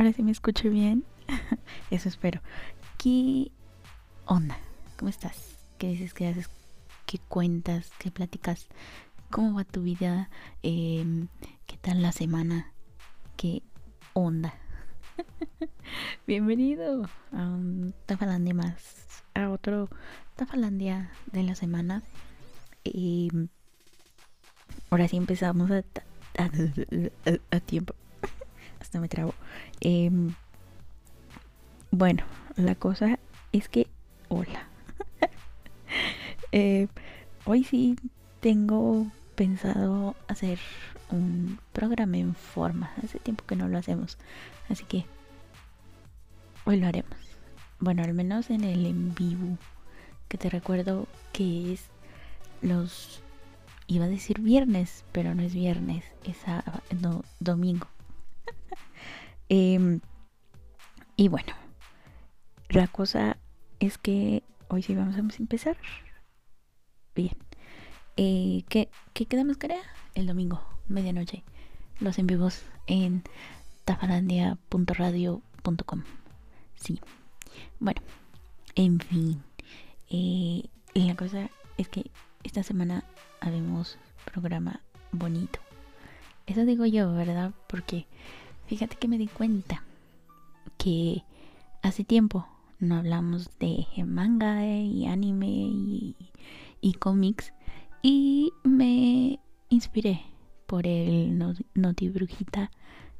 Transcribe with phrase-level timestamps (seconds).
[0.00, 1.04] Ahora sí me escucho bien.
[1.90, 2.40] Eso espero.
[2.96, 3.52] ¿Qué
[4.24, 4.56] onda?
[4.96, 5.58] ¿Cómo estás?
[5.76, 6.14] ¿Qué dices?
[6.14, 6.48] ¿Qué haces?
[7.04, 7.92] ¿Qué cuentas?
[7.98, 8.68] ¿Qué platicas?
[9.28, 10.30] ¿Cómo va tu vida?
[10.62, 11.28] Em,
[11.66, 12.72] ¿Qué tal la semana?
[13.36, 13.62] ¿Qué
[14.14, 14.54] onda?
[16.26, 19.22] Bienvenido a un Tafalandia más.
[19.34, 19.90] A otro
[20.34, 22.02] Tafalandia de la semana.
[22.84, 23.30] Y
[24.88, 25.84] ahora sí empezamos a
[27.60, 27.94] tiempo
[28.90, 29.34] hasta me trabo.
[29.80, 30.34] Em,
[31.92, 32.24] bueno,
[32.56, 33.20] la cosa
[33.52, 33.86] es que,
[34.28, 34.66] hola.
[36.52, 36.88] Eh,
[37.44, 37.96] hoy sí
[38.40, 40.58] tengo pensado hacer
[41.12, 42.92] un programa en forma.
[43.04, 44.18] Hace tiempo que no lo hacemos.
[44.68, 45.04] Así que
[46.64, 47.16] hoy lo haremos.
[47.78, 49.58] Bueno, al menos en el en vivo.
[50.26, 51.84] Que te recuerdo que es
[52.62, 53.22] los...
[53.86, 56.38] Iba a decir viernes, pero no es viernes, es
[57.38, 57.86] domingo.
[59.50, 60.00] Em,
[61.16, 61.52] y bueno,
[62.68, 63.36] la cosa
[63.80, 65.76] es que hoy sí vamos a empezar.
[67.16, 67.36] Bien.
[68.16, 69.76] Eh, ¿qué, ¿Qué quedamos que
[70.14, 71.42] El domingo, medianoche.
[71.98, 73.24] Los en vivos en
[73.84, 76.04] tafalandia.radio.com.
[76.76, 77.00] Sí.
[77.80, 78.00] Bueno,
[78.76, 79.42] en fin.
[80.10, 82.08] Eh, la cosa es que
[82.44, 83.02] esta semana
[83.40, 83.98] haremos
[84.32, 85.58] programa bonito.
[86.46, 87.52] Eso digo yo, ¿verdad?
[87.66, 88.06] Porque
[88.70, 89.82] Fíjate que me di cuenta
[90.78, 91.24] que
[91.82, 92.46] hace tiempo
[92.78, 95.48] no hablamos de manga y anime
[96.80, 97.52] y, cómics
[98.00, 99.40] y me
[99.70, 100.20] inspiré
[100.68, 101.36] por el
[101.74, 102.70] Noti Brujita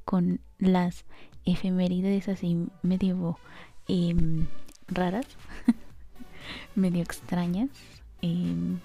[0.04, 1.04] con las
[1.44, 3.36] efemérides así medio
[3.88, 4.46] em,
[4.86, 5.26] raras,
[6.76, 7.70] medio extrañas.
[8.22, 8.78] Em,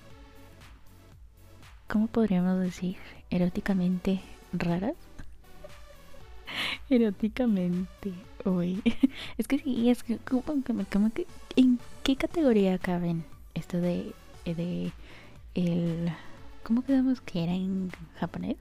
[1.87, 2.97] ¿Cómo podríamos decir?
[3.29, 4.19] Eróticamente
[4.51, 4.95] raras.
[6.89, 8.81] eróticamente hoy.
[9.37, 14.13] Es que sí, es que como, que ¿en qué categoría caben esto de
[14.45, 14.91] de
[15.55, 16.11] el
[16.63, 18.57] ¿cómo quedamos que era en japonés?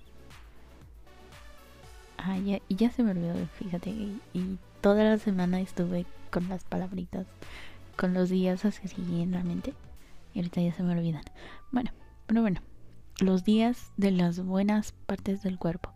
[2.19, 7.27] Ah, ya, ya se me olvidó, fíjate, y, toda la semana estuve con las palabritas,
[7.97, 8.87] con los días así
[9.23, 9.73] en la mente,
[10.35, 11.23] y ahorita ya se me olvidan.
[11.71, 11.91] Bueno,
[12.27, 12.61] pero bueno,
[13.21, 15.93] los días de las buenas partes del cuerpo.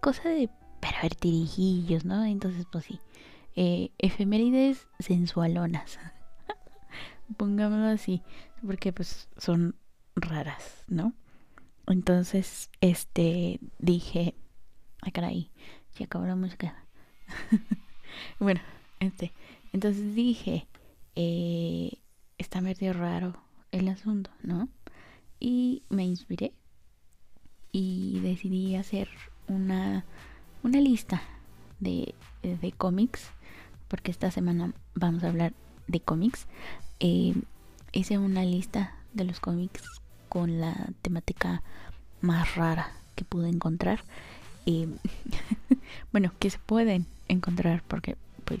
[0.00, 0.48] Cosa de
[0.80, 2.24] pervertirijillos, ¿no?
[2.24, 3.00] Entonces, pues sí.
[3.56, 5.98] Eh, efemérides sensualonas.
[7.36, 8.22] Pongámoslo así.
[8.64, 9.76] Porque pues son
[10.16, 11.14] raras, ¿no?
[11.86, 14.34] Entonces, este, dije,
[15.02, 15.50] ay caray,
[15.90, 16.84] se acabó la música.
[18.38, 18.60] bueno,
[19.00, 19.32] este,
[19.72, 20.66] entonces dije,
[21.16, 21.98] eh,
[22.38, 23.42] está medio raro
[23.72, 24.68] el asunto, ¿no?
[25.38, 26.52] Y me inspiré
[27.72, 29.08] y decidí hacer
[29.48, 30.04] una
[30.62, 31.22] una lista
[31.78, 33.30] de, de cómics,
[33.88, 35.52] porque esta semana vamos a hablar
[35.86, 36.46] de cómics.
[37.00, 37.34] Eh,
[37.92, 39.82] hice una lista de los cómics
[40.28, 41.62] con la temática
[42.20, 44.02] más rara que pude encontrar.
[46.12, 48.60] Bueno, que se pueden encontrar porque pues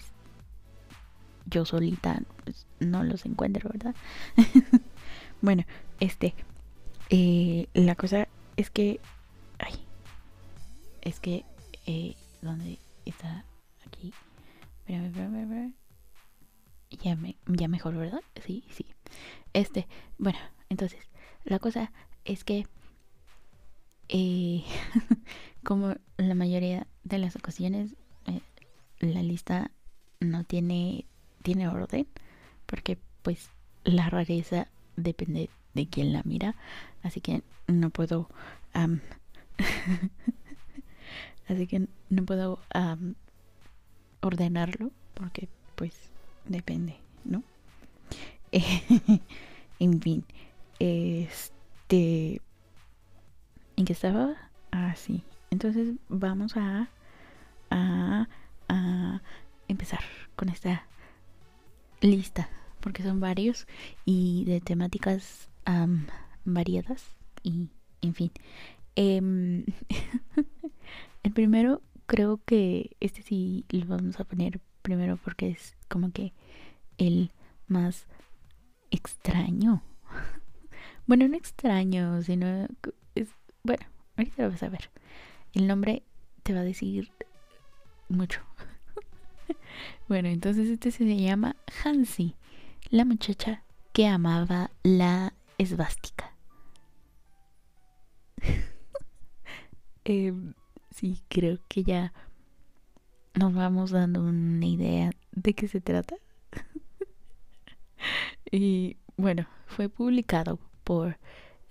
[1.46, 3.94] yo solita pues, no los encuentro, ¿verdad?
[5.40, 5.64] bueno,
[6.00, 6.34] este,
[7.10, 9.00] eh, la cosa es que,
[9.58, 9.74] ay,
[11.02, 11.44] es que
[11.90, 13.44] eh, ¿Dónde está?
[13.84, 14.14] Aquí.
[17.02, 18.20] Ya, me, ya mejor, ¿verdad?
[18.46, 18.86] Sí, sí.
[19.52, 21.00] Este, bueno, entonces,
[21.44, 21.90] la cosa
[22.24, 22.68] es que,
[24.08, 24.62] eh,
[25.64, 27.96] como la mayoría de las ocasiones,
[28.26, 28.40] eh,
[29.00, 29.72] la lista
[30.20, 31.06] no tiene,
[31.42, 32.06] tiene orden,
[32.66, 33.50] porque pues
[33.82, 36.54] la rareza depende de quién la mira,
[37.02, 38.28] así que no puedo
[41.50, 42.60] Así que no puedo
[44.20, 45.92] ordenarlo porque pues
[46.46, 47.42] depende, ¿no?
[49.80, 50.24] en fin,
[50.78, 52.40] este...
[53.76, 54.36] ¿En qué estaba?
[54.70, 55.24] Ah, sí.
[55.50, 56.88] Entonces vamos a,
[57.70, 58.28] a,
[58.68, 59.22] a
[59.66, 60.00] empezar
[60.36, 60.86] con esta
[62.00, 62.48] lista
[62.78, 63.66] porque son varios
[64.04, 65.48] y de temáticas
[66.44, 67.04] variadas
[67.42, 67.68] y
[68.02, 68.32] en fin
[68.96, 69.20] eh,
[71.22, 76.32] El primero, creo que este sí lo vamos a poner primero porque es como que
[76.98, 77.32] el
[77.66, 78.06] más
[78.90, 79.82] extraño.
[81.06, 82.66] bueno, no extraño, sino
[83.14, 83.28] es
[83.62, 83.84] bueno,
[84.16, 84.90] ahorita lo vas a ver.
[85.52, 86.02] El nombre
[86.42, 87.10] te va a decir
[88.08, 88.40] mucho.
[90.08, 92.34] bueno, entonces este se llama Hansi,
[92.90, 93.62] la muchacha
[93.92, 96.34] que amaba la esvástica.
[100.04, 100.32] eh,
[101.00, 102.12] sí, creo que ya
[103.34, 106.16] nos vamos dando una idea de qué se trata.
[108.52, 111.16] y bueno, fue publicado por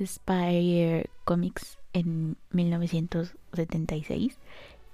[0.04, 4.40] Spire Comics en 1976.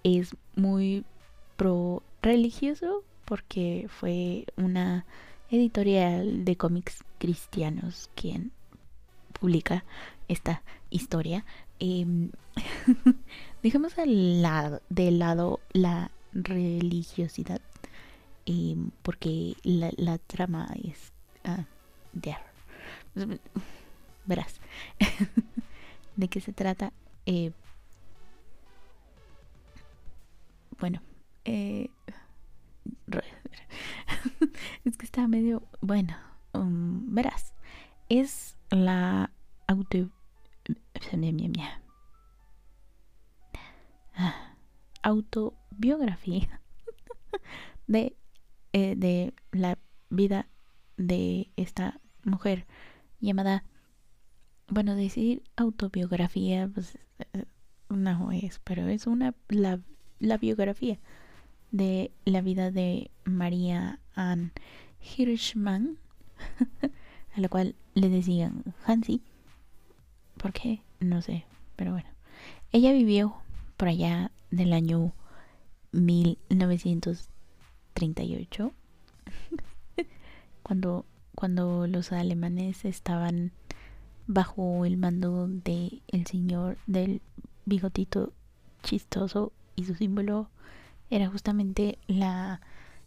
[0.04, 1.06] Es muy
[1.56, 5.06] pro religioso porque fue una
[5.50, 8.52] editorial de cómics cristianos quien
[9.40, 9.86] publica
[10.28, 11.46] esta historia.
[11.80, 12.30] Eh,
[13.64, 17.62] dejemos al lado, de lado la religiosidad
[18.46, 21.12] em, porque la, la, trama es
[21.44, 21.66] ah,
[24.26, 24.60] verás.
[26.16, 26.94] De qué se trata
[27.26, 27.52] eh,
[30.80, 31.02] bueno
[31.44, 31.90] eh,
[34.86, 36.16] es que está medio bueno
[36.54, 37.54] um, verás
[38.08, 39.32] es la
[39.68, 40.10] auto
[44.16, 44.56] ah,
[45.02, 46.62] autobiografía
[47.88, 48.16] de,
[48.74, 49.78] eh, de la
[50.10, 50.48] vida
[50.98, 52.66] de esta mujer
[53.20, 53.64] llamada
[54.68, 56.98] bueno decir autobiografía pues
[57.34, 57.46] eh,
[57.90, 59.80] no es pero es una la,
[60.20, 61.00] la biografía
[61.72, 64.54] de la vida de María Ann
[65.02, 65.98] Hirschman
[67.36, 69.22] a la cual le decían Hansi
[70.46, 70.82] ¿por qué?
[71.00, 71.44] no sé
[71.76, 72.08] pero bueno
[72.72, 73.38] ella vivió
[73.78, 75.12] por allá del año
[75.92, 78.72] 1938
[80.62, 83.54] cuando cuando los alemanes estaban
[84.28, 87.24] bajo el mando de el señor del
[87.66, 88.32] bigotito
[88.84, 90.52] chistoso y su símbolo
[91.10, 92.62] era justamente la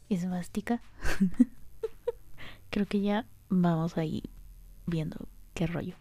[0.08, 0.82] esvástica.
[2.70, 4.24] Creo que ya vamos ahí
[4.86, 5.94] viendo qué rollo.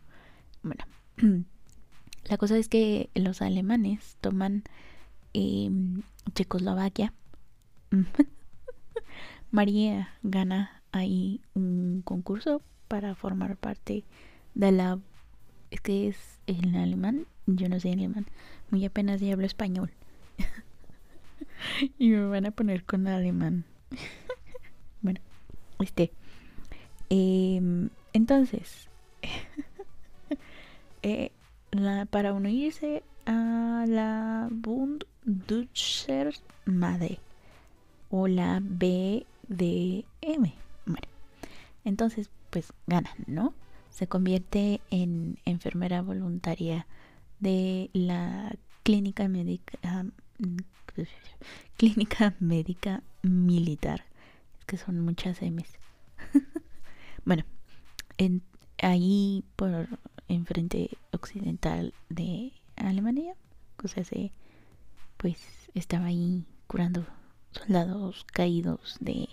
[0.63, 0.83] Bueno,
[2.25, 4.64] la cosa es que los alemanes toman
[5.34, 6.04] em,
[6.34, 7.14] Checoslovaquia.
[9.52, 14.04] María gana ahí un concurso para formar parte
[14.56, 15.00] de la...
[15.72, 18.25] Es que es en alemán, yo no sé alemán,
[18.69, 19.92] muy apenas ya hablo español.
[21.98, 23.66] y me van a poner con alemán.
[25.02, 25.19] bueno,
[25.80, 26.12] este.
[27.10, 28.90] Em, entonces,
[31.07, 31.31] eh,
[32.09, 35.06] para unirse a la Bund
[36.65, 37.19] Made
[38.09, 39.24] o la BDM.
[40.86, 41.07] Bueno,
[41.83, 43.54] entonces, pues ganan, ¿no?
[43.89, 46.86] Se convierte en enfermera voluntaria
[47.39, 50.06] de la clínica médica
[51.77, 54.06] Clínica Médica Militar.
[54.59, 55.77] Es que son muchas M's.
[57.25, 57.44] bueno,
[58.18, 58.42] en,
[58.81, 59.88] ahí por
[60.28, 63.34] enfrente occidental de Alemania,
[63.76, 64.32] cosa se
[65.18, 67.06] pues estaba ahí curando
[67.52, 69.30] soldados caídos de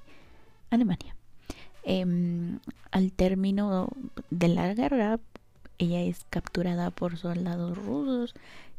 [0.71, 1.15] Alemania.
[1.83, 2.61] Em,
[2.91, 3.89] al término
[4.31, 5.21] de la guerra,
[5.79, 8.35] ella es capturada por soldados rusos,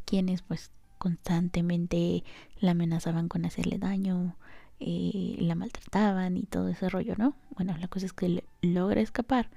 [0.06, 2.24] quienes pues constantemente
[2.60, 4.36] la amenazaban con hacerle daño,
[4.80, 7.36] eh, la maltrataban y todo ese rollo, ¿no?
[7.52, 9.50] Bueno, la cosa es que logra escapar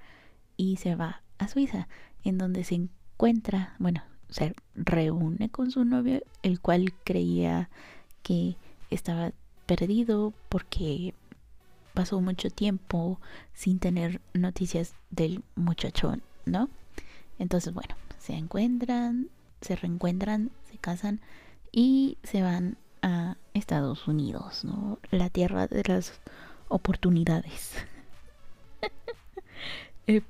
[0.56, 1.88] y se va a Suiza,
[2.28, 7.70] en donde se encuentra, bueno, se reúne con su novio, el cual creía
[8.22, 8.56] que
[8.90, 9.32] estaba
[9.66, 11.14] perdido porque
[11.94, 13.20] pasó mucho tiempo
[13.54, 16.68] sin tener noticias del muchachón, ¿no?
[17.38, 19.30] Entonces, bueno, se encuentran,
[19.60, 21.20] se reencuentran, se casan
[21.72, 24.98] y se van a Estados Unidos, ¿no?
[25.10, 26.20] La tierra de las
[26.68, 27.72] oportunidades.
[30.10, 30.22] Eh,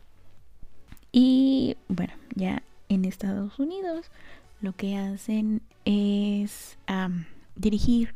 [1.12, 4.10] y bueno, ya en Estados Unidos
[4.60, 6.78] lo que hacen es
[7.54, 8.14] dirigir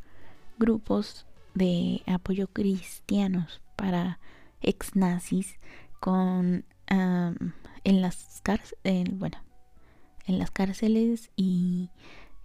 [0.58, 4.18] grupos de apoyo cristianos para
[4.60, 5.58] ex nazis
[6.00, 9.38] con en las cárceles bueno
[10.26, 11.90] en las cárceles y,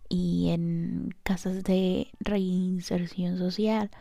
[0.10, 3.92] y en casas de reinserción social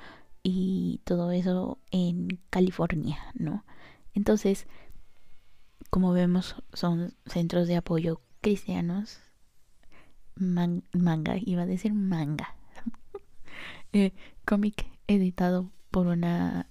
[0.42, 3.64] y todo eso en California, ¿no?
[4.14, 4.66] Entonces,
[5.96, 9.18] como vemos, son centros de apoyo cristianos.
[10.34, 12.54] manga, iba a decir manga.
[13.94, 14.12] eh,
[14.44, 16.68] cómic editado por una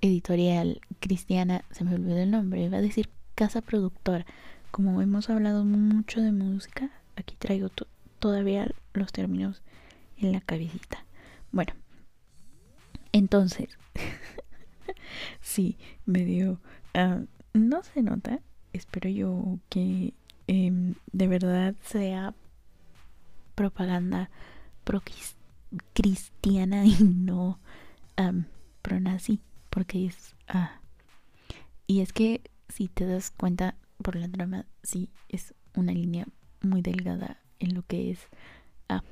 [0.00, 4.26] editorial cristiana, se me olvidó el nombre, iba a decir casa productora.
[4.72, 7.70] Como hemos hablado mucho de música, aquí traigo
[8.18, 9.62] todavía los términos
[10.16, 11.04] en la cabecita.
[11.52, 11.72] Bueno,
[13.12, 13.68] entonces,
[15.40, 16.60] sí, me dio...
[16.94, 17.20] Ah,
[17.54, 18.40] no se nota,
[18.72, 20.14] espero yo que
[20.46, 22.34] em, de verdad sea
[23.54, 24.30] propaganda
[25.94, 27.58] cristiana y no
[28.82, 30.34] pronazi, porque es...
[30.48, 30.80] Ah,
[31.86, 36.26] y es que si te das cuenta por la trama, sí es una línea
[36.60, 38.18] muy delgada en lo que es
[38.88, 39.02] ah,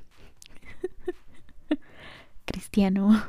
[2.45, 3.23] cristiano.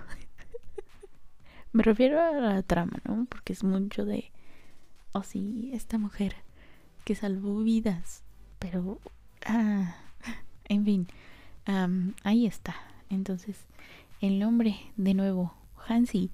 [1.73, 3.27] Me refiero a la trama, ¿no?
[3.29, 4.31] Porque es mucho de,
[5.13, 6.37] oh sí, esta mujer
[7.05, 8.23] que salvó vidas,
[8.59, 8.99] pero,
[9.47, 9.97] ah,
[10.69, 11.09] en fin,
[12.25, 12.77] ahí está.
[13.09, 13.57] Entonces,
[14.21, 15.55] el nombre, de nuevo,
[15.89, 16.31] Hansi,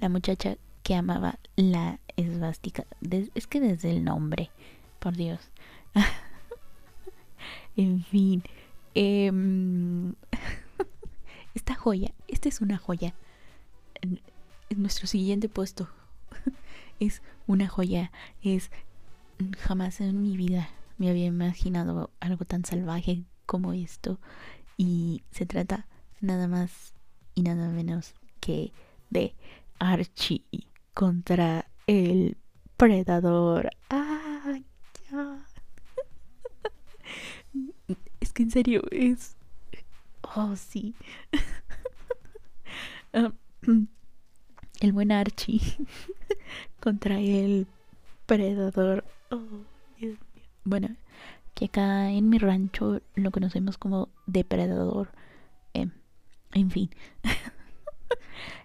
[0.00, 2.84] la muchacha que amaba la esvástica.
[3.34, 4.50] es que desde el nombre,
[4.98, 5.40] por Dios.
[7.76, 8.42] en fin.
[8.94, 10.14] Em,
[11.54, 13.14] esta joya, esta es una joya.
[14.76, 15.88] Nuestro siguiente puesto
[17.00, 18.10] es una joya.
[18.42, 18.70] Es
[19.58, 24.18] jamás en mi vida me había imaginado algo tan salvaje como esto.
[24.76, 25.86] Y se trata
[26.20, 26.94] nada más
[27.34, 28.72] y nada menos que
[29.10, 29.34] de
[29.78, 30.44] Archie
[30.94, 32.36] contra el
[32.76, 33.70] predador.
[33.90, 34.58] ¡Ah!
[38.20, 39.36] Es que en serio es.
[40.36, 40.94] Oh, sí.
[43.14, 43.30] Ah,
[44.82, 45.60] el buen Archie
[46.80, 47.66] contra el
[48.26, 49.04] predador.
[49.30, 49.40] Oh,
[49.98, 50.44] Dios mío.
[50.64, 50.96] Bueno,
[51.54, 55.10] que acá en mi rancho lo conocemos como depredador.
[55.74, 55.90] Em,
[56.52, 56.90] en fin.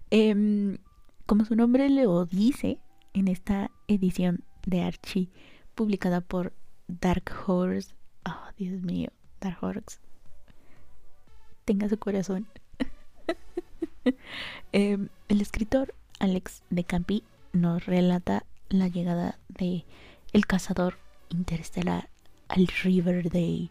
[0.09, 0.77] Em,
[1.25, 2.79] como su nombre lo dice,
[3.13, 5.29] en esta edición de Archie,
[5.75, 6.53] publicada por
[6.87, 7.93] Dark Horse.
[8.25, 9.09] Oh, Dios mío,
[9.41, 9.99] Dark Horse.
[11.65, 12.47] Tenga su corazón.
[14.71, 19.85] Em, el escritor Alex de Campi nos relata la llegada de
[20.33, 20.97] el cazador
[21.29, 22.09] interestelar
[22.47, 23.69] al Riverdale.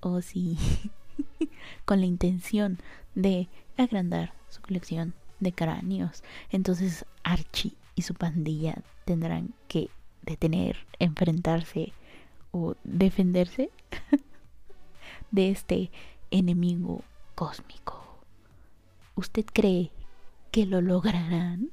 [0.00, 0.56] Oh, sí.
[1.84, 2.78] Con la intención
[3.14, 6.22] de agrandar su colección de cráneos.
[6.50, 9.90] Entonces Archie y su pandilla tendrán que
[10.22, 11.92] detener, enfrentarse
[12.50, 13.70] o defenderse
[15.30, 15.90] de este
[16.30, 17.02] enemigo
[17.34, 18.04] cósmico.
[19.14, 19.90] ¿Usted cree
[20.50, 21.70] que lo lograrán?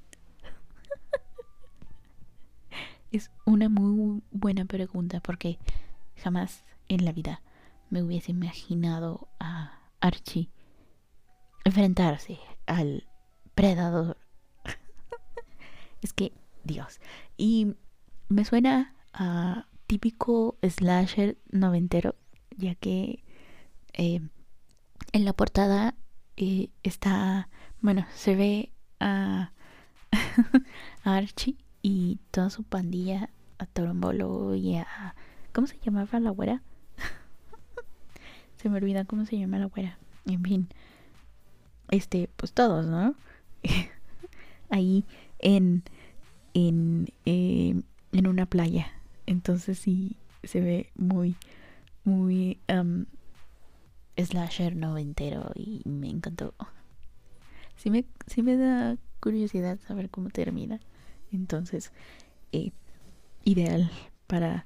[3.15, 5.57] Es una muy buena pregunta porque
[6.17, 7.41] jamás en la vida
[7.89, 10.49] me hubiese imaginado a Archie
[11.63, 13.07] enfrentarse al
[13.55, 14.17] predador.
[16.01, 16.99] es que, Dios.
[17.37, 17.75] Y
[18.27, 22.15] me suena a típico slasher noventero,
[22.57, 23.23] ya que
[23.93, 24.19] eh,
[25.11, 25.95] en la portada
[26.37, 27.49] eh, está,
[27.81, 29.51] bueno, se ve a,
[31.03, 35.13] Archie y toda su pandilla, a Torombolo y a...
[35.53, 36.63] ¿Cómo se llamaba la güera?
[38.57, 39.99] se me olvida cómo se llama la güera.
[40.25, 40.67] En fin,
[41.91, 43.13] este, pues todos, ¿no?
[44.71, 45.05] ahí
[45.37, 45.83] en,
[46.55, 48.87] en, em, en una playa.
[49.27, 51.35] Entonces sí se ve muy,
[52.03, 52.57] muy
[54.17, 56.55] slasher noventero y me encantó.
[57.77, 60.79] Sí me, sí me da curiosidad saber cómo termina.
[61.35, 61.91] Entonces,
[62.51, 62.71] eh,
[63.43, 63.91] ideal
[64.27, 64.65] para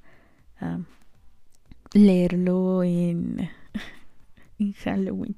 [1.93, 3.49] leerlo en,
[4.59, 5.35] en Halloween.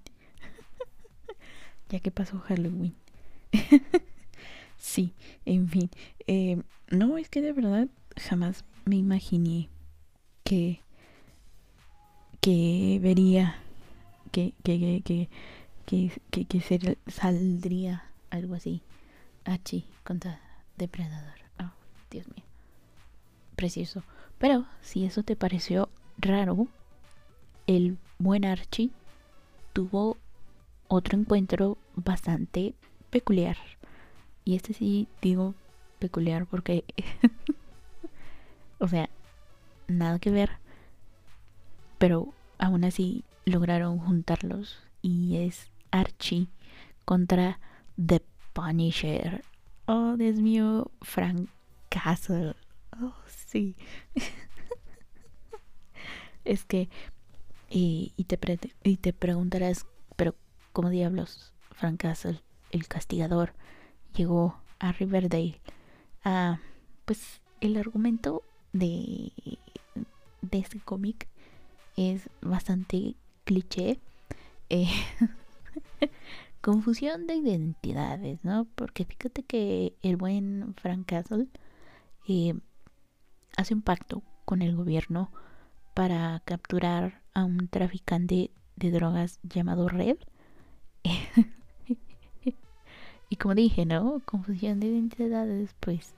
[1.90, 2.96] ya que pasó Halloween.
[4.78, 5.14] sí,
[5.46, 5.90] en fin.
[6.28, 9.70] Eh, no, es que de verdad jamás me imaginé
[10.44, 10.82] que,
[12.42, 13.56] que vería,
[14.32, 15.30] que, que, que,
[15.86, 18.82] que, que, se saldría algo así.
[19.46, 20.51] H contra
[20.82, 21.36] Depredador.
[21.60, 21.70] Oh,
[22.10, 22.44] Dios mío.
[23.56, 24.02] Precioso.
[24.40, 26.70] Pero si eso te pareció raro,
[27.68, 28.90] el buen Archie
[29.74, 30.18] tuvo
[30.88, 32.74] otro encuentro bastante
[33.12, 33.58] peculiar.
[34.44, 35.54] Y este sí digo
[36.00, 36.84] peculiar porque,
[38.80, 39.08] o sea,
[39.88, 40.58] nada que ver.
[42.00, 44.80] Pero aún así lograron juntarlos.
[45.04, 46.48] Y es Archie
[47.06, 47.60] contra
[48.04, 48.24] The
[48.54, 49.44] Punisher.
[49.94, 51.50] Oh, Dios mío, Frank
[51.90, 52.56] Castle.
[53.02, 53.76] Oh, sí.
[56.46, 56.88] es que,
[57.70, 58.40] y, y, te
[58.84, 60.34] y te preguntarás, pero
[60.72, 63.52] ¿cómo diablos Frank Castle el castigador
[64.16, 65.60] llegó a Riverdale.
[66.24, 66.60] Ah,
[67.04, 69.34] pues el argumento de,
[70.42, 71.28] de este cómic
[71.98, 74.00] es bastante cliché.
[74.70, 74.88] Eh,
[76.62, 78.68] confusión de identidades, ¿no?
[78.76, 81.48] Porque fíjate que el buen Frank Castle
[82.28, 82.54] eh,
[83.58, 85.32] hace un pacto con el gobierno
[85.94, 90.18] para capturar a un traficante de drogas llamado Red.
[93.42, 94.22] como dije, ¿no?
[94.26, 96.14] Confusión de identidades, pues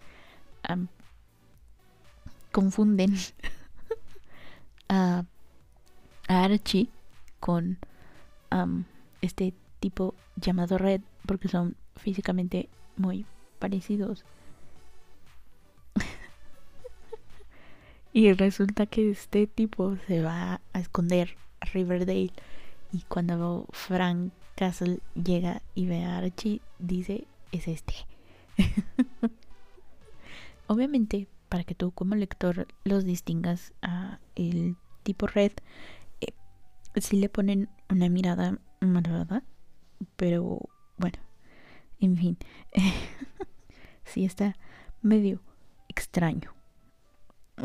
[2.52, 3.16] confunden
[4.90, 5.24] a,
[6.28, 6.90] Archie
[7.40, 7.78] con
[9.22, 13.26] este tipo llamado Red porque son físicamente muy
[13.60, 14.24] parecidos.
[18.14, 22.32] y resulta que este tipo se va a esconder a Riverdale
[22.94, 27.94] y cuando Frank Castle llega y ve a Archie dice es este.
[30.68, 35.52] Obviamente para que tú como lector los distingas a el tipo red
[36.22, 36.32] eh,
[36.96, 39.44] si le ponen una mirada malvada
[40.16, 41.20] pero bueno
[42.00, 42.38] en fin
[44.06, 44.56] sí está
[45.02, 45.42] medio
[45.88, 46.54] extraño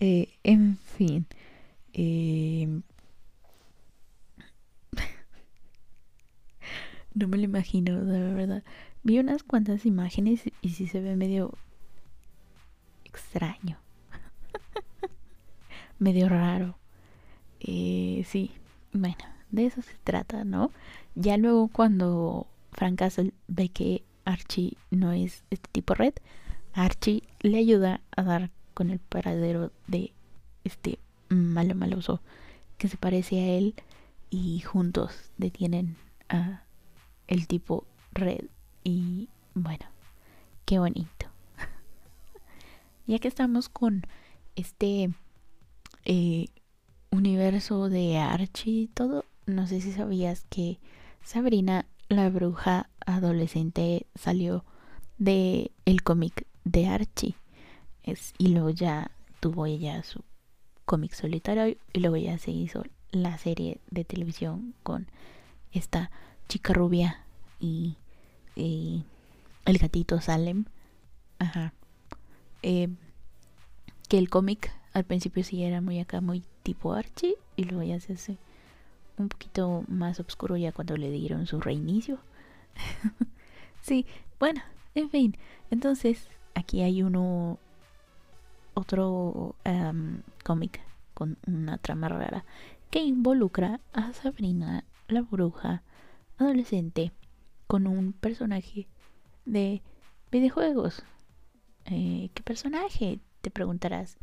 [0.00, 1.26] eh, en fin
[1.92, 2.80] eh,
[7.14, 8.64] no me lo imagino de verdad
[9.02, 11.56] Vi unas cuantas imágenes y sí se ve medio
[13.04, 13.78] extraño.
[15.98, 16.76] medio raro.
[17.60, 18.52] Eh, sí,
[18.92, 20.70] bueno, de eso se trata, ¿no?
[21.14, 26.14] Ya luego cuando Frank Castle ve que Archie no es este tipo red,
[26.72, 30.12] Archie le ayuda a dar con el paradero de
[30.64, 32.20] este malo maloso
[32.78, 33.74] que se parece a él
[34.30, 35.96] y juntos detienen
[36.28, 36.62] a
[37.26, 38.44] el tipo red
[38.84, 39.86] y bueno,
[40.64, 41.26] qué bonito.
[43.06, 44.06] ya que estamos con
[44.56, 45.10] este
[46.04, 46.46] eh,
[47.10, 50.78] universo de Archie y todo, no sé si sabías que
[51.22, 54.64] Sabrina la bruja adolescente salió
[55.18, 57.36] de el cómic de Archie.
[58.02, 60.24] Es, y luego ya tuvo ella su
[60.84, 65.08] cómic solitario y luego ya se hizo la serie de televisión con
[65.72, 66.10] esta
[66.48, 67.24] chica rubia
[67.60, 67.96] y
[68.56, 70.64] el gatito Salem.
[71.38, 71.72] Ajá.
[72.62, 72.88] Eh,
[74.08, 77.36] que el cómic al principio sí era muy acá, muy tipo Archie.
[77.56, 78.38] Y luego ya se hace
[79.16, 82.18] un poquito más oscuro ya cuando le dieron su reinicio.
[83.82, 84.06] sí,
[84.38, 84.62] bueno,
[84.94, 85.36] en fin.
[85.70, 87.58] Entonces, aquí hay uno.
[88.72, 89.56] Otro
[90.44, 90.80] cómic
[91.12, 92.44] con una trama rara
[92.90, 95.82] que involucra a Sabrina, la bruja
[96.38, 97.12] adolescente,
[97.66, 98.88] con un personaje
[99.44, 99.82] de
[100.30, 101.04] videojuegos.
[101.86, 103.20] Eh, ¿Qué personaje?
[103.42, 104.18] Te preguntarás.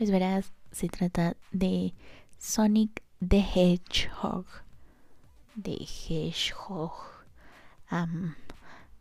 [0.00, 1.92] Pues verás, se trata de
[2.38, 4.46] Sonic the Hedgehog.
[5.56, 6.94] De Hedgehog.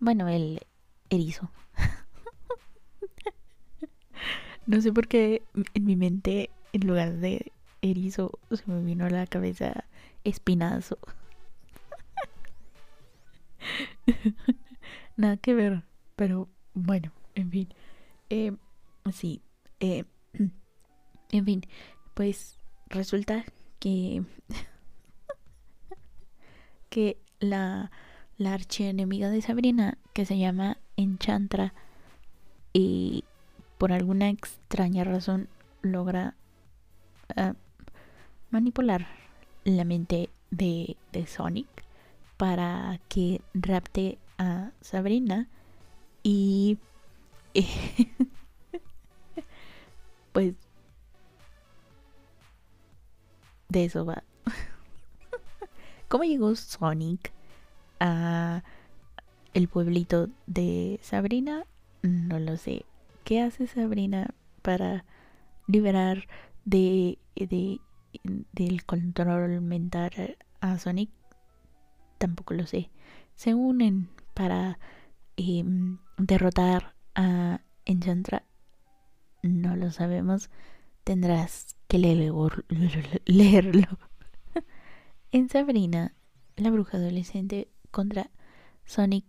[0.01, 0.59] bueno, el
[1.09, 1.49] erizo.
[4.65, 5.41] no sé por qué
[5.73, 9.85] en mi mente, en lugar de erizo, se me vino a la cabeza
[10.25, 10.97] espinazo.
[15.15, 15.83] Nada que ver,
[16.17, 17.69] pero bueno, en fin.
[18.29, 18.51] Eh,
[19.13, 19.41] sí,
[19.79, 20.03] eh,
[21.31, 21.61] en fin,
[22.13, 23.45] pues resulta
[23.79, 24.23] que
[26.89, 27.91] que la,
[28.37, 31.73] la archienemiga de Sabrina, que se llama Enchantra,
[32.73, 33.23] y
[33.77, 35.47] por alguna extraña razón
[35.81, 36.35] logra
[37.35, 37.53] ah,
[38.51, 39.07] manipular
[39.63, 41.67] la mente de, de Sonic
[42.37, 45.47] para que rapte a Sabrina
[46.23, 46.77] y
[50.31, 50.55] pues
[53.69, 54.23] de eso va.
[56.08, 57.32] ¿Cómo llegó Sonic
[57.99, 58.63] a
[59.53, 61.65] el pueblito de Sabrina?
[62.01, 62.86] No lo sé.
[63.23, 65.05] ¿Qué hace Sabrina para
[65.67, 66.27] liberar
[66.65, 67.79] de, de
[68.51, 71.10] del control mental a Sonic?
[72.19, 72.91] tampoco lo sé,
[73.34, 74.77] se unen para
[75.38, 78.43] em, derrotar a Enchantra.
[79.41, 80.51] No lo sabemos.
[81.03, 81.97] Tendrás que
[83.25, 83.88] leerlo.
[85.32, 86.13] en Sabrina,
[86.56, 88.30] la bruja adolescente contra
[88.86, 89.25] Sonic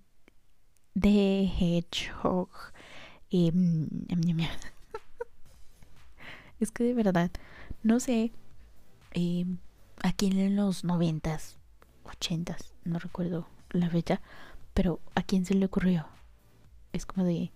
[0.92, 2.50] the Hedgehog.
[3.30, 3.88] Em,
[6.60, 7.30] es que de verdad,
[7.82, 8.30] no sé,
[9.12, 9.56] em,
[10.02, 11.56] aquí en los noventas,
[12.04, 14.20] ochentas, no recuerdo la fecha,
[14.74, 16.06] pero ¿a quién se le ocurrió?
[16.92, 17.52] Es como de,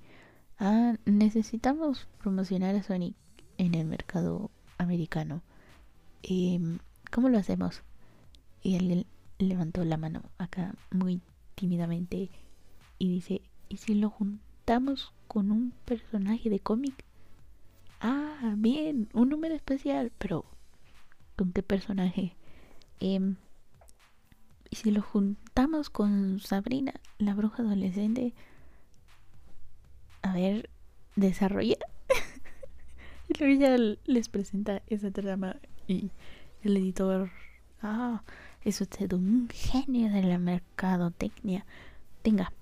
[0.58, 3.16] ah, necesitamos promocionar a Sonic
[3.58, 4.50] en el mercado
[4.84, 5.42] americano.
[6.22, 6.78] Em,
[7.12, 7.82] ¿Cómo lo hacemos?
[8.62, 9.06] Y él
[9.38, 11.20] levantó la mano acá muy
[11.54, 12.30] tímidamente
[12.98, 17.04] y dice, ¿y si lo juntamos con un personaje de cómic?
[18.00, 20.44] Ah, bien, un número especial, pero
[21.36, 22.36] ¿con qué personaje?
[23.00, 23.34] Eh,
[24.70, 28.34] Y si lo juntamos con Sabrina, la bruja adolescente,
[30.22, 30.70] a ver,
[31.16, 31.76] desarrolla.
[33.28, 35.56] y luego ya les presenta esa trama
[35.86, 36.10] y
[36.62, 37.30] el editor,
[37.82, 38.22] ah,
[38.62, 41.66] es usted un genio de la mercadotecnia.
[42.22, 42.52] Tenga,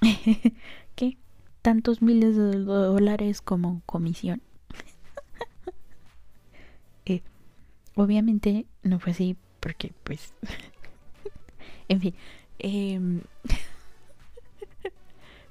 [0.94, 1.18] ¿qué?
[1.60, 4.40] Tantos miles de dólares como comisión.
[7.04, 7.22] eh,
[7.94, 10.32] obviamente no fue así porque pues
[11.88, 12.14] en fin
[12.60, 13.20] eh,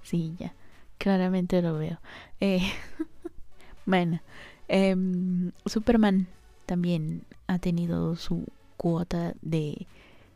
[0.01, 0.53] sí ya
[0.97, 1.99] claramente lo veo
[2.39, 2.61] eh,
[3.87, 4.21] bueno
[4.67, 4.95] eh,
[5.65, 6.27] Superman
[6.67, 8.45] también ha tenido su
[8.77, 9.87] cuota de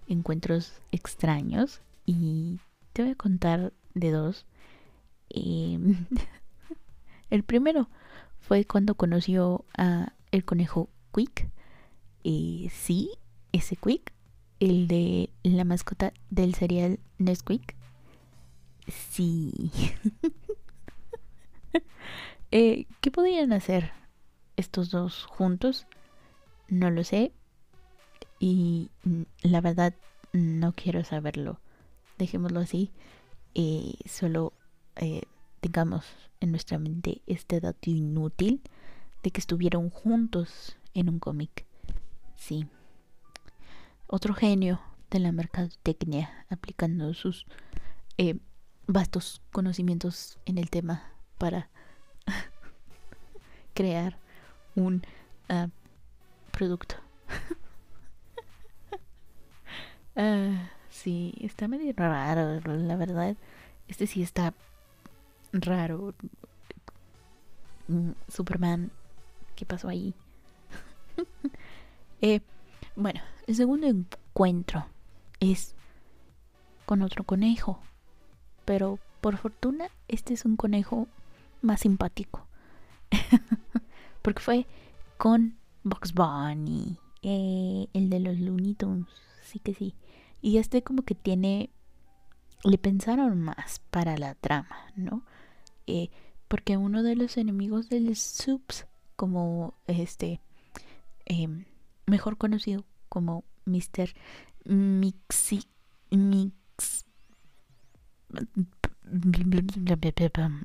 [0.08, 2.60] encuentros extraños y
[2.94, 4.48] te voy a contar de dos
[5.30, 6.08] em,
[7.30, 7.88] el primero
[8.40, 11.52] fue cuando conoció a el conejo Quick
[12.24, 13.12] y sí,
[13.52, 14.14] ese Quick,
[14.60, 17.76] el de la mascota del cereal Nesquik.
[18.88, 19.72] Sí.
[22.52, 23.92] eh, ¿Qué podrían hacer
[24.58, 25.88] estos dos juntos?
[26.68, 27.32] No lo sé.
[28.40, 28.90] Y
[29.42, 29.94] la verdad
[30.34, 31.60] no quiero saberlo.
[32.18, 32.92] Dejémoslo así.
[33.54, 34.54] Eh, solo
[34.96, 35.24] eh,
[35.60, 36.06] tengamos
[36.40, 38.62] en nuestra mente este dato inútil
[39.24, 41.66] de que estuvieron juntos en un cómic.
[42.36, 42.68] Sí.
[44.08, 47.46] Otro genio de la mercadotecnia aplicando sus
[48.18, 48.40] eh,
[48.88, 51.04] vastos conocimientos en el tema
[51.38, 51.70] para
[53.74, 54.18] crear
[54.76, 55.04] un
[55.50, 55.70] uh,
[56.52, 56.96] producto.
[60.16, 60.56] uh,
[60.90, 63.36] sí, está medio raro, la verdad.
[63.88, 64.54] Este sí está
[65.52, 66.14] raro.
[67.88, 68.92] Mm, Superman,
[69.56, 70.14] ¿qué pasó ahí?
[72.24, 72.40] Eh,
[72.96, 74.86] bueno, el segundo encuentro
[75.40, 75.74] es
[76.86, 77.80] con otro conejo.
[78.66, 81.08] Pero por fortuna, este es un conejo
[81.62, 82.46] más simpático.
[84.22, 84.68] Porque fue
[85.18, 89.08] con Box Bunny, eh, el de los Looney Tunes,
[89.44, 89.96] sí que sí.
[90.42, 91.70] Y este como que tiene,
[92.64, 95.24] le pensaron más para la trama, ¿no?
[95.88, 96.10] Eh,
[96.48, 100.42] porque uno de los enemigos del Subs, como este,
[101.26, 101.66] Em,
[102.08, 104.14] mejor conocido como Mr.
[104.66, 105.64] Mixi
[106.10, 107.06] Mix.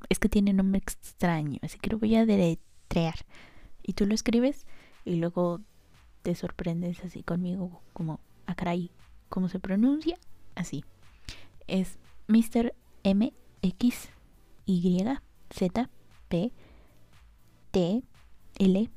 [0.09, 3.15] Es que tiene nombre extraño, así que lo voy a deletrear.
[3.83, 4.67] Y tú lo escribes
[5.05, 5.61] y luego
[6.23, 8.15] te sorprendes así conmigo, como,
[8.47, 8.91] a ah, caray,
[9.29, 10.19] ¿cómo se pronuncia?
[10.55, 10.85] Así.
[11.67, 12.75] Es Mr.
[13.05, 13.33] M
[13.63, 14.09] X
[14.67, 15.05] Y
[15.51, 15.91] Z
[16.29, 16.53] P
[17.71, 18.03] T
[18.59, 18.91] L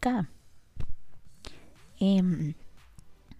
[0.00, 0.28] K.
[2.00, 2.54] Em,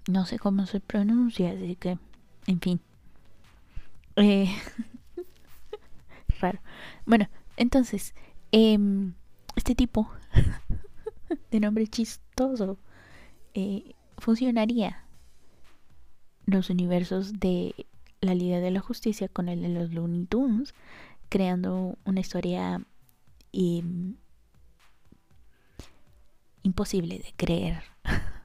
[0.09, 1.99] no sé cómo se pronuncia, así que,
[2.47, 2.81] en fin.
[4.17, 4.47] Eh,
[6.43, 6.61] raro.
[7.07, 8.15] Bueno, entonces,
[8.51, 9.15] em,
[9.57, 10.11] este tipo
[11.51, 12.79] de nombre chistoso
[13.55, 15.05] eh, funcionaría
[16.47, 17.87] los universos de
[18.21, 20.75] la Liga de la Justicia con el de los Looney Tunes,
[21.29, 22.85] creando una historia
[23.53, 24.17] em,
[26.63, 27.83] imposible de creer.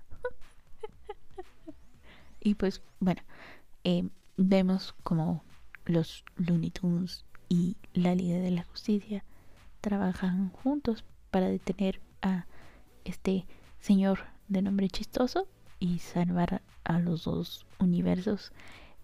[2.48, 3.22] Y pues bueno,
[3.84, 4.08] eh,
[4.38, 5.44] vemos como
[5.86, 9.24] los Looney Tunes y la Liga de la Justicia
[9.82, 12.46] trabajan juntos para detener a
[13.06, 13.46] este
[13.80, 15.48] señor de nombre chistoso
[15.80, 18.52] y salvar a los dos universos.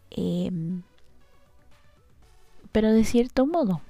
[0.10, 0.84] Em,
[2.72, 3.82] pero de cierto modo,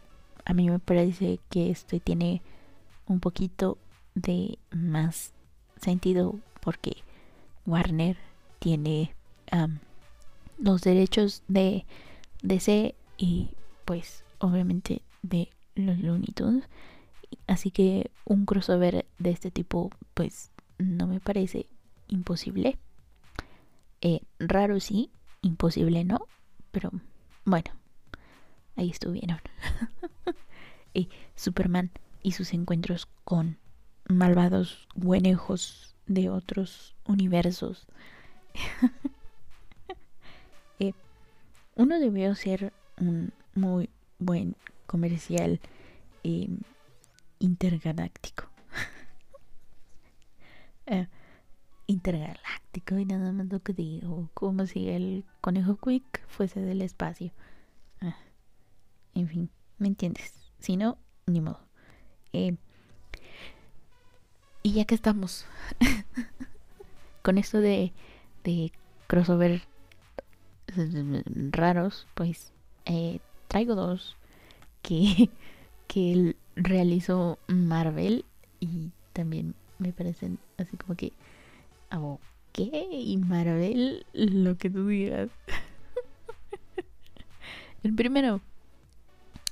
[0.45, 2.41] a mí me parece que este tiene
[3.07, 3.77] un poquito
[4.15, 5.33] de más
[5.77, 7.03] sentido porque
[7.65, 8.17] Warner
[8.59, 9.15] tiene
[10.57, 11.85] los derechos de
[12.41, 13.49] DC y
[13.85, 16.65] pues obviamente de los Looney Tunes.
[17.47, 21.67] Así que un crossover de este tipo pues no me parece
[22.07, 22.77] imposible.
[24.01, 25.09] Eh, raro sí,
[25.41, 26.27] imposible no,
[26.71, 26.91] pero
[27.45, 27.71] bueno,
[28.75, 29.39] ahí estuvieron.
[30.93, 33.57] y Superman y sus encuentros con
[34.07, 37.87] malvados buenejos de otros universos.
[41.75, 43.89] uno debió ser un muy
[44.25, 44.55] buen
[44.85, 45.59] comercial
[46.23, 46.49] eh,
[47.39, 48.49] intergaláctico.
[50.85, 51.07] Eh,
[51.87, 57.31] intergaláctico y nada más lo que digo, como si el conejo Quick fuese del espacio.
[58.01, 58.17] Ah,
[59.13, 60.33] en fin, ¿me entiendes?
[60.59, 61.61] Si no, ni modo.
[62.33, 62.57] Eh,
[64.61, 65.45] y ya que estamos
[67.21, 67.93] con esto de,
[68.43, 68.73] de
[69.07, 69.61] crossover
[71.51, 72.53] raros, pues
[72.85, 73.19] eh,
[73.53, 74.17] traigo dos
[74.81, 75.29] que,
[75.87, 78.25] que realizó Marvel
[78.59, 81.13] y también me parecen así como que,
[81.91, 82.59] ok,
[82.91, 85.29] y Marvel, lo que tú digas.
[87.83, 88.41] El primero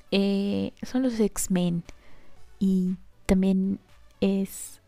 [0.10, 1.84] eh, son los X-Men
[2.58, 2.96] y
[3.28, 3.80] también
[4.20, 4.82] es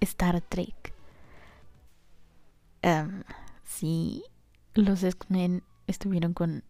[0.00, 0.94] Star Trek.
[3.64, 4.22] sí,
[4.74, 6.62] los X-Men estuvieron con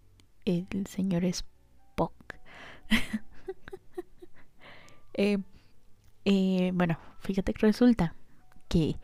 [0.45, 2.37] el señor Spock.
[5.15, 5.37] Eh,
[6.25, 8.15] eh, bueno, fíjate que resulta
[8.69, 8.97] que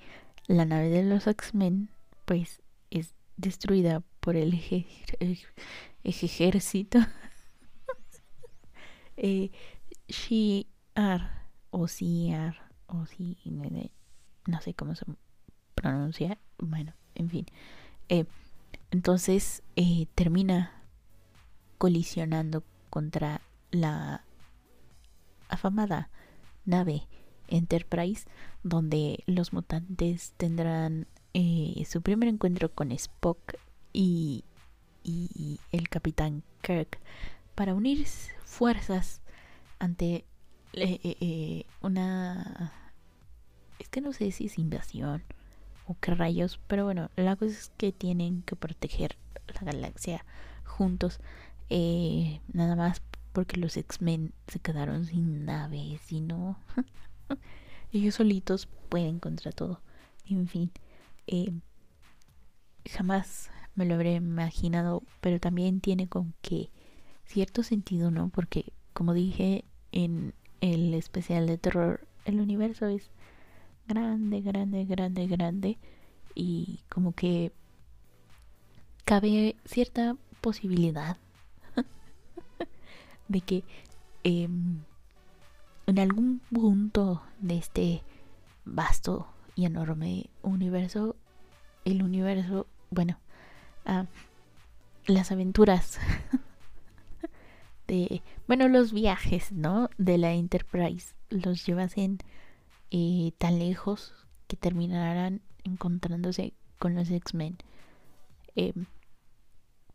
[0.47, 1.91] la nave de los X-Men
[2.25, 4.55] pues es destruida por el
[6.05, 6.99] ejército.
[9.21, 9.51] Eh,
[10.07, 13.37] Shi'ar o Siar o si
[14.47, 15.05] no sé cómo se
[15.75, 16.39] pronuncia.
[16.57, 17.47] Bueno en fin.
[18.09, 18.25] Eh,
[18.91, 19.63] entonces
[20.15, 20.78] termina
[21.79, 24.25] colisionando contra la
[25.49, 26.11] afamada
[26.65, 27.07] nave
[27.49, 28.27] Enterprise
[28.63, 33.55] donde los mutantes tendrán eh, su primer encuentro con Spock
[33.93, 34.45] y,
[35.73, 36.99] el capitán Kirk
[37.55, 38.07] para unir
[38.45, 39.23] fuerzas
[39.79, 40.27] ante
[40.75, 42.73] eh, eh, una...
[43.79, 45.23] Es que no sé si es invasión
[45.87, 49.17] o qué rayos, pero bueno, la cosa es que tienen que proteger
[49.55, 50.27] la galaxia
[50.65, 51.21] juntos.
[51.71, 53.03] Nada más
[53.33, 56.59] porque los X-Men se quedaron sin naves y no...
[57.93, 59.81] Ellos solitos pueden contra todo.
[60.29, 60.71] En fin,
[61.27, 61.53] eh,
[62.91, 66.71] jamás me lo habré imaginado, pero también tiene con que
[67.25, 68.29] cierto sentido, ¿no?
[68.29, 73.11] Porque, como dije en el especial de terror, el universo es
[73.87, 75.79] grande, grande, grande, grande.
[76.35, 77.53] Y como que
[79.05, 81.17] cabe cierta posibilidad
[83.29, 83.65] de que
[84.25, 84.81] em,
[85.87, 88.03] en algún punto de este
[88.65, 91.17] vasto y enorme universo,
[91.85, 93.19] el universo, bueno,
[93.87, 94.07] ah,
[95.07, 95.99] las aventuras
[97.87, 99.89] de, bueno, los viajes, ¿no?
[99.97, 102.19] De la Enterprise los llevasen
[102.91, 104.15] eh, tan lejos
[104.47, 107.59] que terminarán encontrándose con los X-Men.
[108.57, 108.87] Em,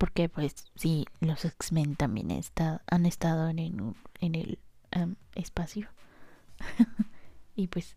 [0.04, 4.60] porque pues sí, los X-Men también está, han estado en, en el
[5.34, 5.88] espacio.
[7.56, 7.96] y pues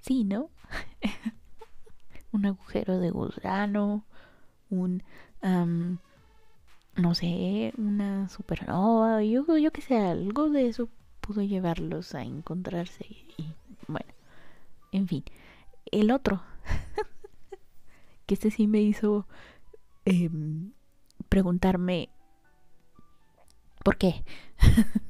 [0.00, 0.50] sí, ¿no?
[2.30, 4.04] un agujero de gusano,
[4.70, 5.02] un,
[6.94, 10.88] no sé, una supernova, yo, yo que sé, algo de eso
[11.20, 13.04] pudo llevarlos a encontrarse
[13.36, 13.52] y
[13.88, 14.12] bueno,
[14.92, 15.24] en fin,
[15.90, 16.40] el otro,
[18.26, 19.26] que este sí me hizo
[20.04, 20.70] em,
[21.28, 22.08] preguntarme
[23.84, 24.24] por qué.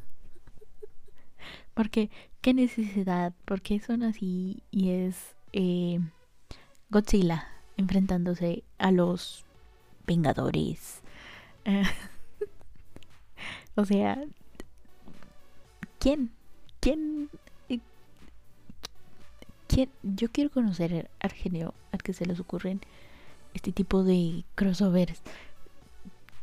[1.74, 3.32] Porque, ¿qué necesidad?
[3.44, 4.62] ¿Por qué son así?
[4.70, 6.00] Y es eh,
[6.90, 9.44] Godzilla enfrentándose a los
[10.06, 11.02] Vengadores.
[13.76, 14.24] o sea,
[15.98, 16.32] ¿quién?
[16.80, 17.30] ¿Quién?
[17.68, 17.80] Eh,
[19.66, 19.90] ¿Quién?
[20.02, 22.80] Yo quiero conocer al genio al que se les ocurren
[23.54, 25.22] este tipo de crossovers.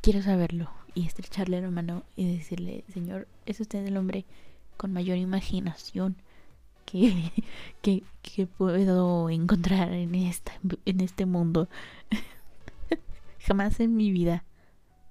[0.06, 4.28] Quiero saberlo y estrecharle la mano y decirle, Señor, es usted el hombre
[4.78, 6.16] con mayor imaginación
[6.86, 7.32] que,
[7.82, 10.52] que, que puedo encontrar en, esta,
[10.86, 11.70] en este mundo.
[13.40, 14.46] Jamás en mi vida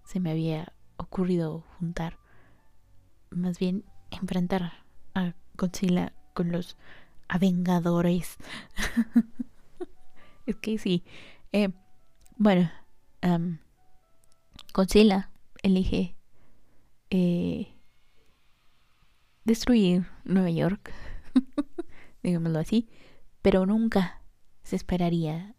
[0.04, 2.20] se me había ocurrido juntar,
[3.30, 4.84] más bien enfrentar
[5.16, 6.76] a Godzilla con los
[7.26, 8.36] Avengadores.
[10.46, 11.02] es que sí.
[11.50, 11.70] Eh,
[12.36, 12.70] bueno,
[14.74, 15.30] Godzilla
[15.62, 16.16] elige
[17.10, 17.68] eh,
[19.44, 20.92] destruir Nueva York,
[22.24, 22.88] digámoslo así,
[23.40, 24.20] pero nunca
[24.64, 25.54] se esperaría,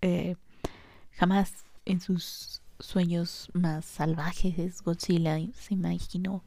[0.00, 0.36] eh,
[1.10, 1.52] jamás
[1.84, 6.42] en sus sueños más salvajes Godzilla se imaginó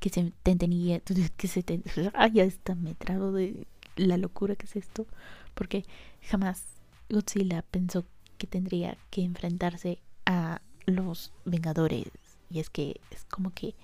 [0.00, 0.98] que se tenía
[1.36, 1.64] que se
[2.14, 5.06] ay, ya está me trago de la locura que es esto
[5.54, 5.84] porque
[6.22, 6.64] jamás
[7.08, 8.04] Godzilla pensó
[8.36, 12.10] que tendría que enfrentarse a los Vengadores
[12.50, 13.74] y es que es como que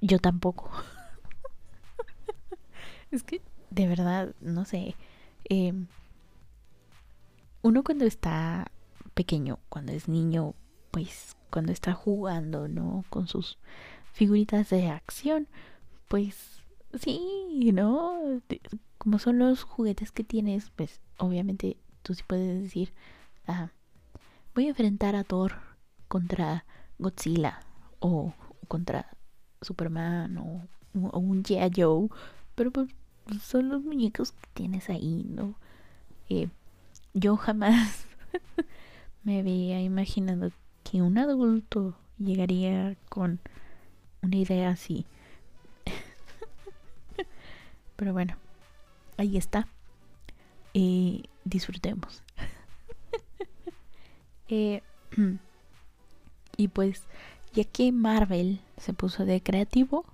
[0.00, 0.70] yo tampoco.
[3.10, 4.94] es que, de verdad, no sé.
[5.44, 5.86] Em,
[7.62, 8.70] uno cuando está
[9.14, 10.54] pequeño, cuando es niño,
[10.90, 13.04] pues cuando está jugando, ¿no?
[13.10, 13.58] Con sus
[14.12, 15.48] figuritas de acción,
[16.08, 16.62] pues
[16.98, 18.40] sí, ¿no?
[18.98, 22.92] Como son los juguetes que tienes, pues obviamente tú sí puedes decir,
[23.46, 23.70] ah,
[24.56, 25.52] voy a enfrentar a Thor
[26.08, 26.64] contra
[26.98, 27.60] Godzilla
[28.00, 28.32] o
[28.68, 29.14] contra
[29.60, 31.70] Superman o, un G.I.
[31.76, 32.08] Joe,
[32.54, 32.88] pero pues
[33.42, 35.56] son los muñecos que tienes ahí, ¿no?
[36.30, 36.48] Eh,
[37.12, 38.06] yo jamás
[39.24, 40.50] me había imaginado
[40.90, 43.40] que un adulto llegaría con
[44.22, 45.04] una idea así.
[47.96, 48.36] Pero bueno,
[49.18, 49.68] ahí está.
[50.72, 52.22] Eh, disfrutemos.
[54.48, 54.82] Eh,
[56.56, 57.06] y pues,
[57.52, 60.04] ya que Marvel se puso de creativo,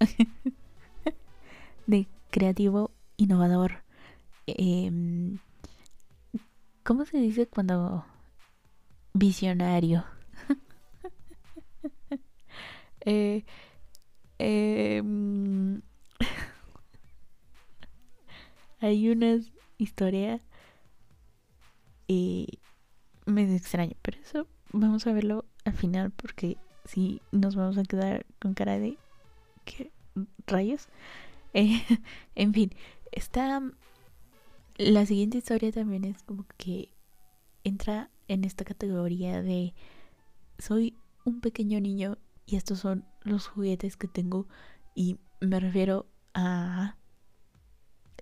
[1.86, 3.82] de creativo innovador,
[4.46, 5.38] em,
[6.84, 8.04] ¿cómo se dice cuando
[9.12, 10.04] visionario?
[13.00, 13.44] eh,
[14.38, 15.82] em,
[18.80, 19.38] hay una
[19.78, 20.40] historia
[22.06, 22.58] y
[23.30, 28.26] me extraña, pero eso vamos a verlo al final porque si nos vamos a quedar
[28.40, 28.96] con cara de
[29.64, 29.90] ¿qué
[30.46, 30.88] rayos?
[31.54, 31.82] Eh,
[32.34, 32.70] en fin,
[33.12, 33.62] está
[34.76, 36.88] la siguiente historia también es como que
[37.64, 39.74] entra en esta categoría de
[40.58, 42.16] soy un pequeño niño
[42.46, 44.46] y estos son los juguetes que tengo
[44.94, 46.96] y me refiero a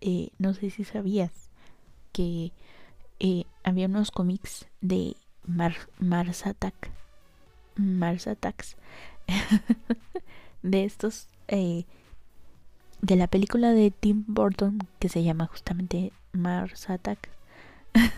[0.01, 1.51] eh, no sé si sabías
[2.13, 2.53] que
[3.21, 6.91] eh, había unos cómics de Mars Attack
[7.75, 8.77] Mars Attacks
[10.63, 11.85] de estos eh,
[13.01, 17.31] de la película de Tim Burton que se llama justamente Mars Attack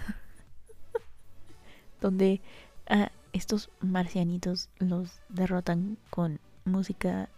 [2.01, 2.41] donde
[2.89, 7.29] a estos marcianitos los derrotan con música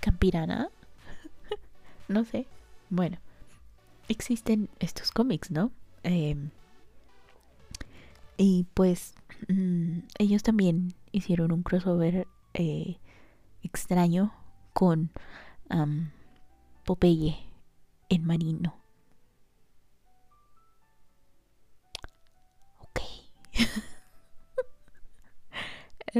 [0.00, 0.68] campirana
[2.08, 2.46] no sé
[2.90, 3.18] bueno
[4.12, 5.72] existen estos cómics no
[6.04, 6.50] em,
[8.36, 9.14] y pues
[9.48, 12.98] mm, ellos también hicieron un crossover eh,
[13.62, 14.32] extraño
[14.72, 15.10] con
[16.84, 17.36] Popeye
[18.08, 18.76] en marino.
[22.78, 23.00] Ok.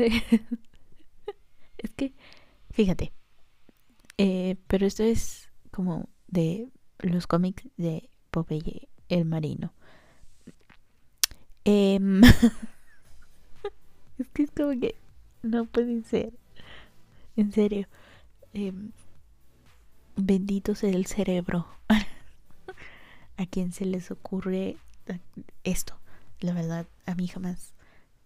[1.78, 2.14] es que,
[2.70, 3.12] fíjate,
[4.16, 6.68] eh, pero esto es como de
[7.10, 9.72] los cómics de Popeye el marino.
[11.64, 12.22] Em,
[14.18, 14.94] es que es como que
[15.42, 16.32] no puede ser.
[17.36, 17.86] En serio.
[18.54, 18.72] Eh,
[20.16, 21.66] bendito sea el cerebro.
[23.36, 24.76] a quien se les ocurre
[25.64, 25.98] esto.
[26.40, 27.74] La verdad, a mí jamás.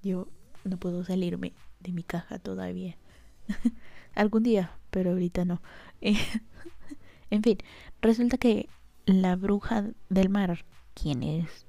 [0.03, 0.29] Yo
[0.65, 2.97] no puedo salirme de mi caja todavía.
[4.15, 5.61] Algún día, pero ahorita no.
[7.31, 7.59] En fin,
[8.01, 8.69] resulta que
[9.05, 11.67] la bruja del mar, quien es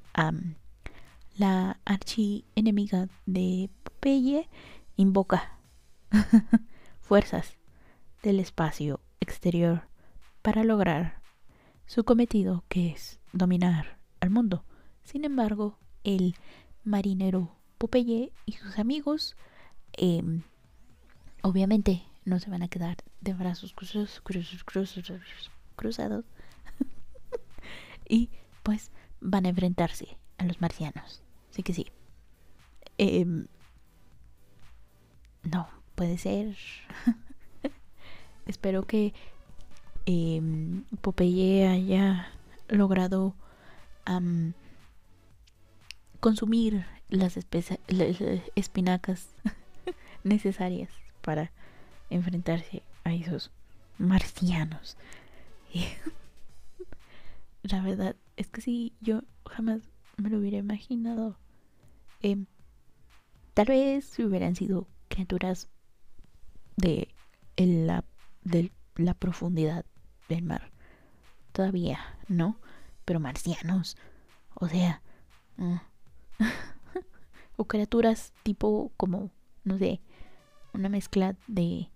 [1.38, 4.50] la archienemiga de Popeye,
[4.96, 5.60] invoca
[7.02, 7.58] fuerzas
[8.24, 9.88] del espacio exterior
[10.42, 11.22] para lograr
[11.86, 14.64] su cometido que es dominar al mundo.
[15.04, 16.36] Sin embargo, el
[16.84, 19.36] marinero Popeye y sus amigos
[19.94, 20.42] em,
[21.44, 24.22] obviamente no se van a quedar de brazos cruzados,
[25.76, 26.26] cruzados
[28.10, 28.30] y
[28.64, 31.24] pues van a enfrentarse a los marcianos.
[31.50, 31.88] Así que sí.
[32.98, 33.48] Em,
[35.44, 36.58] no, puede ser.
[38.46, 39.14] Espero que
[40.06, 40.42] eh,
[41.00, 42.28] Popeye haya
[42.68, 43.36] logrado
[46.20, 47.38] consumir las,
[48.56, 49.30] espinacas
[50.24, 51.52] necesarias para
[52.10, 53.52] enfrentarse a esos
[53.98, 54.98] marcianos.
[57.64, 59.82] La verdad es que sí, yo jamás
[60.18, 61.38] me lo hubiera imaginado.
[62.22, 62.46] Em,
[63.54, 65.70] tal vez hubieran sido criaturas
[66.76, 67.10] de
[67.58, 68.06] la,
[68.44, 69.86] de la profundidad
[70.30, 70.72] del mar.
[71.52, 72.60] Todavía, ¿no?
[73.06, 73.98] Pero marcianos.
[74.56, 75.02] O sea...
[75.58, 75.76] Mm.
[77.58, 79.32] o criaturas tipo como,
[79.64, 80.00] no sé,
[80.74, 81.90] una mezcla de...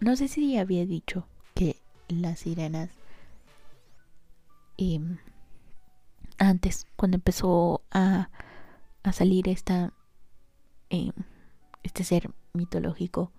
[0.00, 1.76] no sé si había dicho que
[2.08, 2.90] las sirenas...
[4.78, 5.18] Em,
[6.38, 8.30] antes, cuando empezó a,
[9.02, 9.92] a salir esta...
[10.90, 11.12] Em,
[11.82, 13.32] este ser mitológico,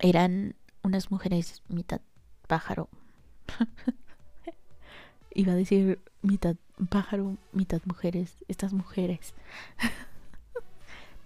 [0.00, 2.00] eran unas mujeres mitad
[2.46, 2.88] pájaro.
[5.34, 6.56] Iba a decir mitad
[6.88, 9.34] pájaro, mitad mujeres, estas mujeres.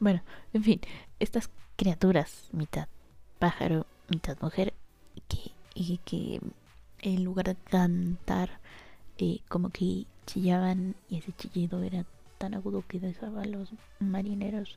[0.03, 0.21] bueno,
[0.53, 0.81] en fin,
[1.21, 2.89] estas criaturas, mitad
[3.39, 4.75] pájaro, mitad mujer,
[5.29, 6.41] que, y que
[7.03, 8.59] en lugar de cantar,
[9.19, 12.05] eh, como que chillaban y ese chillido era
[12.39, 14.77] tan agudo que dejaba a los marineros,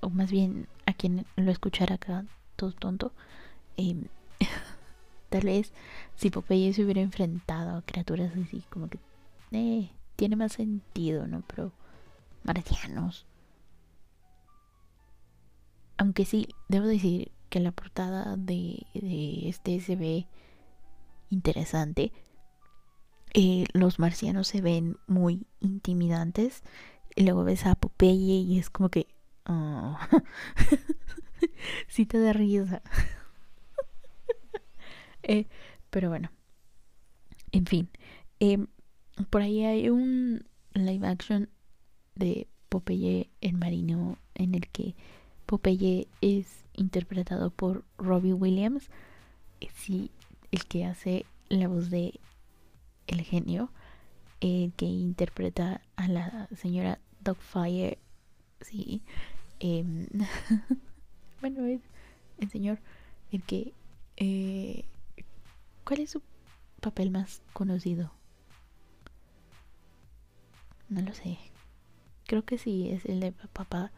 [0.00, 2.26] o más bien a quien lo escuchara acá,
[2.56, 3.12] todo tonto.
[3.78, 4.08] Em,
[5.30, 5.72] tal vez
[6.16, 8.98] si Popeye se hubiera enfrentado a criaturas así, como que
[9.52, 11.42] eh, tiene más sentido, ¿no?
[11.46, 11.72] Pero
[12.42, 13.24] marcianos.
[15.96, 20.26] Aunque sí, debo decir que la portada de, este se ve
[21.30, 22.12] interesante.
[23.32, 26.62] Eh, los marcianos se ven muy intimidantes.
[27.16, 29.06] Y luego ves a Popeye y es como que.
[29.46, 29.96] Oh.
[31.88, 32.82] sí te da risa.
[35.26, 35.46] Eh,
[35.88, 36.30] pero bueno.
[37.50, 37.88] En fin.
[38.40, 38.66] Em,
[39.30, 41.48] por ahí hay un live action
[42.14, 44.94] de Popeye el marino en el que
[45.54, 48.90] Popeye es interpretado por Robbie Williams,
[49.72, 50.10] sí,
[50.50, 52.18] el que hace la voz de
[53.06, 53.70] el genio,
[54.40, 57.98] el que interpreta a la señora Dogfire,
[58.62, 59.00] sí,
[59.60, 60.08] em,
[61.40, 61.82] bueno, es
[62.38, 62.80] el señor
[63.30, 63.72] el que...
[64.16, 64.84] Eh,
[65.84, 66.22] ¿Cuál es su
[66.80, 68.10] papel más conocido?
[70.88, 71.38] No lo sé.
[72.26, 73.92] Creo que sí, es el de papá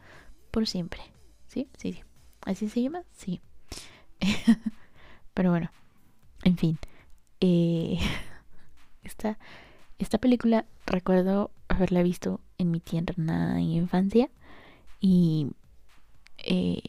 [0.51, 1.16] por siempre.
[1.47, 1.69] ¿Sí?
[1.77, 2.03] Sí, sí.
[2.41, 3.03] ¿Así se llama?
[3.13, 3.41] Sí.
[5.33, 5.69] Pero bueno,
[6.43, 6.79] en fin.
[7.41, 7.99] Eh,
[9.03, 9.37] esta,
[9.99, 14.29] esta película recuerdo haberla visto en mi tierna infancia
[14.99, 15.51] y
[16.37, 16.81] eh,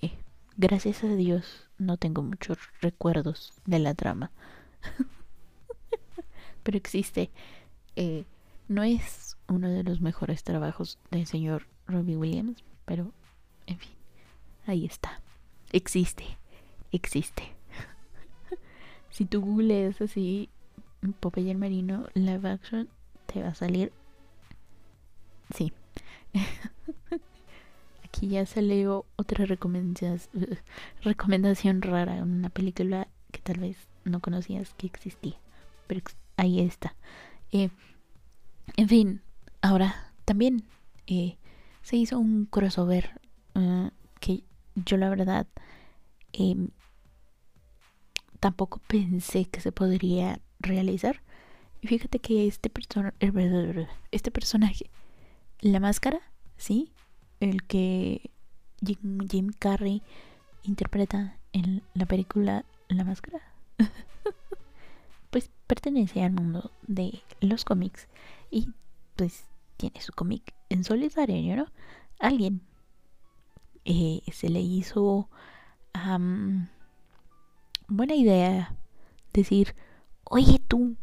[0.57, 4.31] gracias a Dios no tengo muchos recuerdos de la trama.
[6.63, 7.31] Pero existe.
[7.97, 8.25] Eh,
[8.69, 13.13] no es uno de los mejores trabajos del señor Robbie Williams, pero
[13.67, 13.91] en fin,
[14.69, 15.21] ahí está.
[15.73, 16.25] Existe,
[16.93, 17.43] existe.
[19.11, 20.49] si tú googleas así
[21.21, 22.89] Popeye el Marino live action,
[23.27, 23.93] te va a salir.
[25.55, 25.73] Sí.
[28.05, 29.45] Aquí ya salió otra
[31.03, 35.37] recomendación rara, una película que tal vez no conocías que existía,
[35.87, 36.01] pero
[36.37, 36.95] ahí está.
[37.53, 37.71] Eh,
[38.77, 39.21] en fin,
[39.63, 40.65] ahora también
[41.07, 41.37] eh,
[41.83, 43.21] se hizo un crossover
[43.55, 43.93] que
[44.85, 45.47] yo la verdad
[46.33, 46.69] em,
[48.41, 51.23] tampoco pensé que se podría realizar.
[51.81, 52.71] Y fíjate que este,
[54.11, 54.91] este personaje,
[55.61, 56.21] la máscara,
[56.57, 56.93] ¿sí?
[57.41, 58.31] El que
[58.85, 60.03] Jim, Jim Carrey
[60.63, 63.41] interpreta en la película La Máscara,
[65.31, 68.09] pues pertenece al mundo de los cómics
[68.51, 68.69] y
[69.17, 69.45] pues
[69.77, 71.67] tiene su cómic en solitario, ¿no?
[72.19, 72.61] Alguien
[73.91, 75.31] eh, se le hizo
[77.89, 78.77] buena idea
[79.33, 79.75] decir,
[80.25, 80.97] oye tú,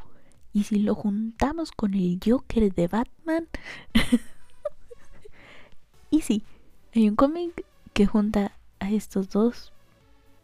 [0.53, 3.47] ¿y si lo juntamos con el Joker de Batman?
[6.11, 6.43] y sí,
[6.93, 9.73] hay un cómic que junta a estos dos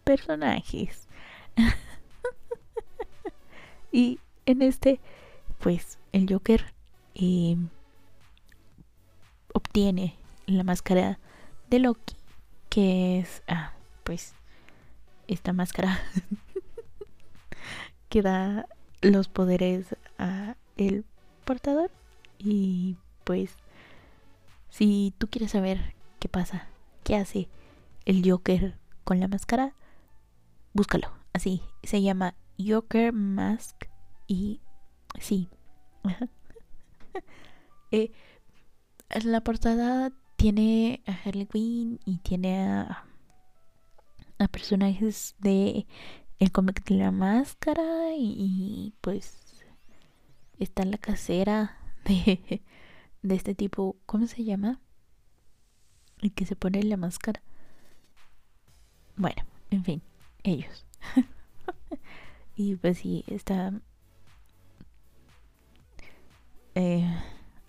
[0.03, 1.07] personajes.
[3.91, 4.99] y en este,
[5.59, 6.73] pues el Joker
[7.13, 7.55] eh,
[9.53, 10.15] obtiene
[10.47, 11.19] la máscara
[11.69, 12.15] de Loki,
[12.71, 13.73] que es, ah,
[14.05, 14.33] pues,
[15.27, 15.99] esta máscara
[18.09, 18.65] que da
[19.01, 21.03] los poderes a el
[21.43, 21.91] portador
[22.39, 22.95] y
[23.25, 23.57] pues
[24.69, 26.69] si tú quieres saber qué pasa,
[27.03, 27.49] qué hace
[28.05, 29.73] el Joker con la máscara,
[30.73, 31.11] búscalo.
[31.33, 33.75] Así se llama Joker Mask
[34.27, 34.61] y
[35.19, 35.49] sí.
[37.91, 38.11] eh,
[39.23, 43.05] la portada tiene a Harley Quinn y tiene a,
[44.39, 45.85] a personajes de
[46.39, 49.63] el cómic de la máscara y, pues
[50.57, 52.63] está la casera de,
[53.21, 54.81] de este tipo, ¿cómo se llama?
[56.23, 57.43] El que se pone la máscara.
[59.17, 60.01] Bueno, en fin,
[60.41, 60.87] ellos.
[62.55, 63.79] y pues sí, está
[66.73, 67.15] eh,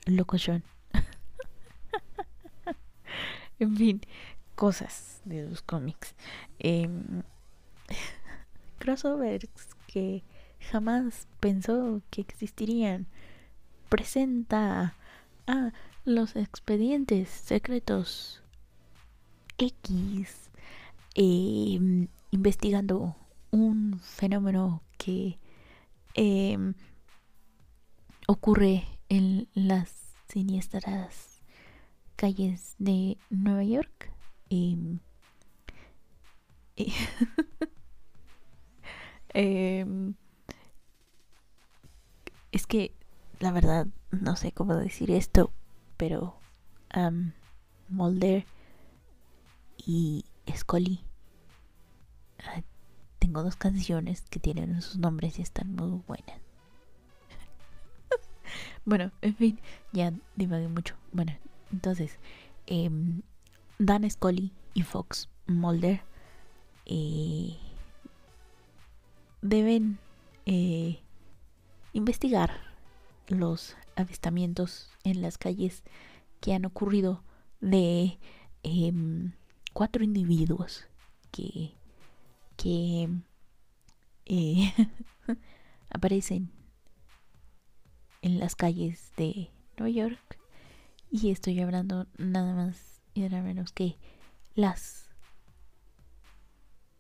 [0.07, 0.65] locochón.
[3.59, 4.01] en fin,
[4.55, 6.15] cosas de los cómics.
[6.59, 6.89] Eh,
[8.79, 9.49] crossovers
[9.87, 10.23] que
[10.71, 13.07] jamás pensó que existirían.
[13.89, 14.95] Presenta
[15.47, 15.73] a
[16.05, 18.43] los expedientes secretos
[19.59, 20.51] X
[21.15, 23.17] em, investigando
[23.51, 25.39] un fenómeno que
[26.15, 26.75] em,
[28.27, 29.93] ocurre en las
[30.29, 31.32] siniestras
[32.23, 34.13] calles de Nueva York.
[34.49, 35.01] Em,
[39.35, 40.15] Em,
[42.53, 42.95] Es que,
[43.41, 45.53] la verdad, no sé cómo decir esto,
[45.97, 46.39] pero
[46.95, 47.33] um,
[47.89, 48.47] Mulder
[49.79, 51.01] y Scully.
[52.45, 52.63] Ah,
[53.19, 56.41] tengo dos canciones que tienen sus nombres y están muy buenas.
[58.85, 59.61] bueno, en fin,
[59.93, 60.95] ya divagué mucho.
[61.11, 61.33] Bueno,
[61.73, 62.19] entonces,
[62.67, 63.23] em,
[63.79, 66.03] Dan Scully y Fox Mulder
[66.87, 67.57] eh,
[69.41, 69.99] deben
[70.47, 71.01] eh,
[71.93, 72.51] investigar
[73.29, 75.83] los avistamientos en las calles
[76.41, 77.23] que han ocurrido
[77.61, 78.19] de
[78.63, 79.33] em,
[79.73, 80.87] cuatro individuos
[81.31, 81.75] que,
[82.57, 83.09] que
[84.27, 84.73] eh,
[85.91, 86.51] aparecen
[88.23, 90.42] en las calles de Nueva York
[91.13, 93.99] y estoy hablando nada más y nada menos que
[94.55, 95.11] las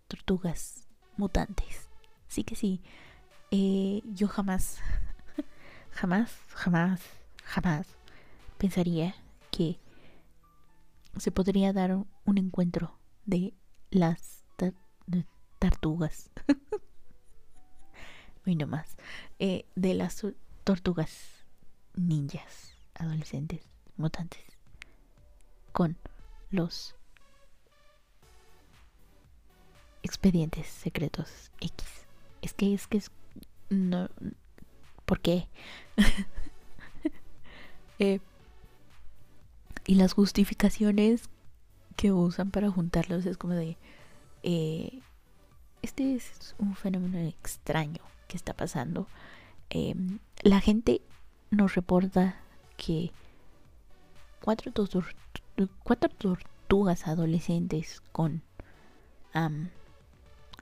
[0.06, 0.86] tortugas
[1.16, 1.88] mutantes.
[2.28, 2.82] Sí que sí,
[3.50, 4.80] eh, yo jamás,
[5.90, 7.00] jamás, jamás,
[7.42, 7.86] jamás
[8.58, 9.14] pensaría
[9.50, 9.78] que
[11.16, 13.54] se podría dar un encuentro de
[13.90, 14.44] las
[18.56, 18.98] no más.
[19.38, 20.26] Eh, de las
[20.64, 21.46] tortugas
[21.94, 23.71] ninjas, adolescentes,
[24.02, 24.42] mutantes,
[25.72, 25.96] con
[26.50, 26.94] los
[30.02, 31.86] expedientes secretos X.
[32.42, 33.10] Es que es que es
[33.70, 34.10] no
[35.04, 35.48] ¿por qué?
[37.98, 38.20] eh,
[39.86, 41.28] y las justificaciones
[41.96, 43.76] que usan para juntarlos es como de
[44.42, 45.00] eh,
[45.82, 49.06] este es un fenómeno extraño que está pasando
[49.70, 51.02] em, la gente
[51.50, 52.36] nos reporta
[52.76, 53.12] que
[54.42, 54.72] cuatro,
[55.82, 58.42] cuatro tortugas adolescentes con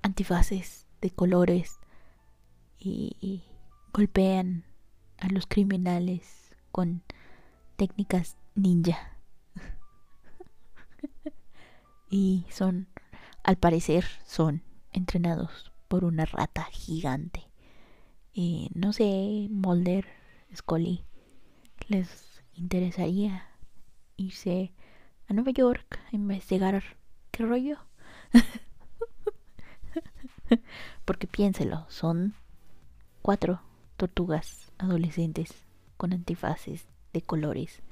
[0.02, 1.78] antifaces de colores
[2.78, 3.42] y
[3.92, 4.64] golpean
[5.18, 7.02] a los criminales con
[7.76, 9.16] técnicas ninja.
[12.10, 12.88] y son,
[13.42, 14.62] al parecer, son
[14.92, 17.48] entrenados por una rata gigante.
[18.32, 20.06] y no sé, Molder,
[20.54, 21.04] Scully,
[21.88, 23.49] les interesaría
[24.20, 24.72] irse
[25.28, 26.82] a Nueva York a investigar
[27.30, 27.78] qué rollo.
[31.04, 32.34] Porque piénselo, son
[33.22, 33.60] cuatro
[33.96, 35.64] tortugas adolescentes
[35.96, 37.82] con antifaces de colores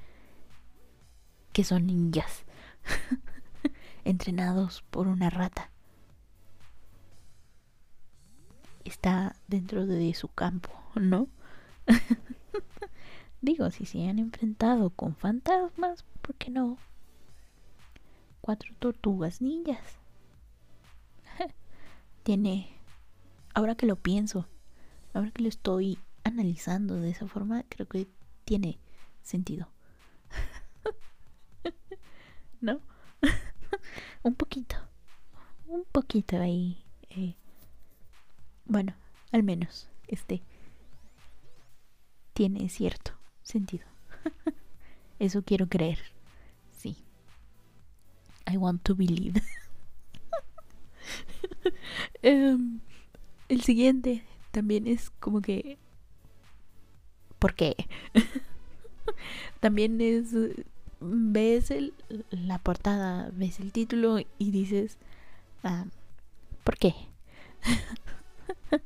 [1.53, 2.45] que son ninjas
[4.05, 5.69] entrenados por una rata.
[8.85, 11.27] Está dentro de su campo, ¿no?
[13.41, 16.77] Digo, si se han enfrentado con fantasmas, ¿por qué no?
[18.39, 19.97] Cuatro tortugas ninjas.
[22.23, 22.69] Tiene,
[23.55, 24.45] ahora que lo pienso,
[25.15, 28.07] ahora que lo estoy analizando de esa forma, creo que
[28.45, 28.77] tiene
[29.23, 29.69] sentido.
[32.61, 32.79] ¿No?
[34.21, 34.75] un poquito.
[35.65, 36.85] Un poquito ahí.
[37.09, 37.33] Eh.
[38.65, 38.93] Bueno,
[39.31, 40.43] al menos este
[42.33, 43.87] tiene cierto sentido.
[45.17, 46.18] Eso quiero creer.
[48.49, 49.41] I want to believe.
[52.21, 52.79] Em,
[53.47, 55.77] el siguiente también es como que...
[57.37, 57.75] ¿Por qué?
[59.59, 60.35] también es...
[60.99, 61.93] Ves el,
[62.29, 64.97] la portada, ves el título y dices...
[65.63, 65.85] Ah,
[66.63, 66.93] ¿Por qué?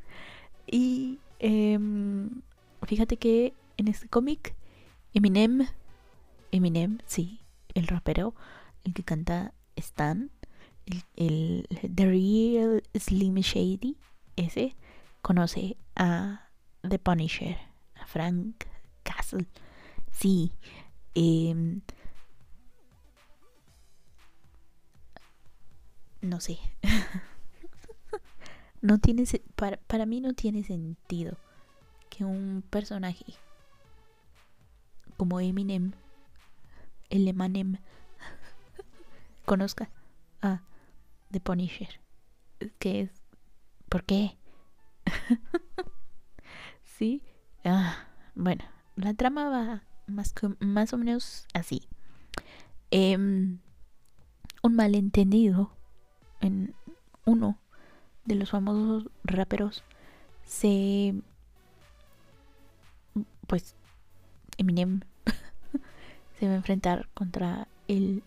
[0.67, 2.41] y em,
[2.83, 4.55] fíjate que en este cómic
[5.13, 5.67] Eminem,
[6.51, 7.39] Eminem, sí,
[7.73, 8.33] el rapero,
[8.83, 10.31] el que canta Stan,
[10.85, 13.97] el, el The Real Slim Shady,
[14.35, 14.75] ese,
[15.21, 16.49] conoce a
[16.87, 17.57] The Punisher,
[17.95, 18.65] a Frank
[19.03, 19.47] Castle.
[20.11, 20.51] Sí.
[21.15, 21.79] Eh,
[26.21, 26.59] no sé.
[28.81, 29.23] no tiene
[29.55, 31.37] para, para mí no tiene sentido
[32.09, 33.25] que un personaje
[35.17, 35.93] como Eminem,
[37.09, 37.77] el Emanem,
[39.45, 39.89] conozca
[40.41, 40.61] a
[41.31, 41.99] The Punisher.
[42.79, 43.11] Que es,
[43.89, 44.37] ¿por qué?
[46.83, 47.21] sí.
[47.65, 48.63] Ah, bueno,
[48.95, 51.87] la trama va más, más o menos así.
[52.91, 53.59] Em,
[54.61, 55.71] un malentendido
[56.41, 56.75] en
[57.25, 57.57] uno
[58.25, 59.83] de los famosos raperos
[60.45, 61.15] se
[63.47, 63.75] pues
[64.57, 65.01] Eminem
[66.39, 68.23] se va a enfrentar contra el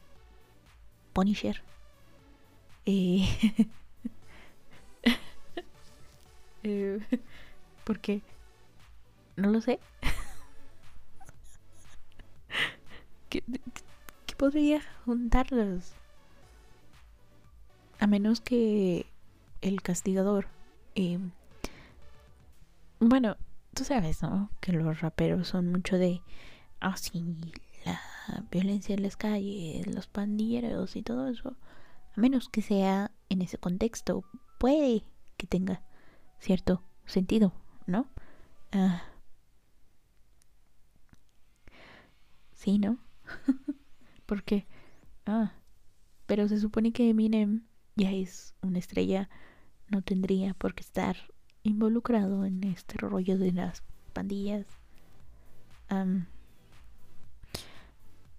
[1.17, 1.63] Punisher
[2.85, 3.27] eh,
[6.63, 7.01] eh,
[7.85, 8.21] porque
[9.37, 9.81] No lo sé.
[13.31, 13.43] ¿Qué,
[14.37, 15.95] podría juntarlos?
[17.99, 19.07] A menos que
[19.63, 20.49] el castigador.
[20.97, 21.19] Eh,
[23.01, 23.39] bueno,
[23.73, 24.51] tú sabes, ¿no?
[24.61, 26.21] Que los raperos son mucho de.
[26.81, 27.25] Ah, sí,
[28.51, 31.57] violencia en las calles, los pandilleros y todo eso.
[32.17, 34.25] A menos que sea en ese contexto,
[34.59, 35.05] puede
[35.37, 35.83] que tenga
[36.39, 37.53] cierto sentido,
[37.87, 38.09] ¿no?
[38.73, 39.03] Ah.
[42.53, 42.99] sí, ¿no?
[44.27, 44.67] Porque,
[45.27, 45.53] ah,
[46.27, 47.65] pero se supone que Eminem
[47.95, 49.29] ya es una estrella,
[49.89, 51.17] no tendría por qué estar
[51.63, 54.67] involucrado en este rollo de las pandillas.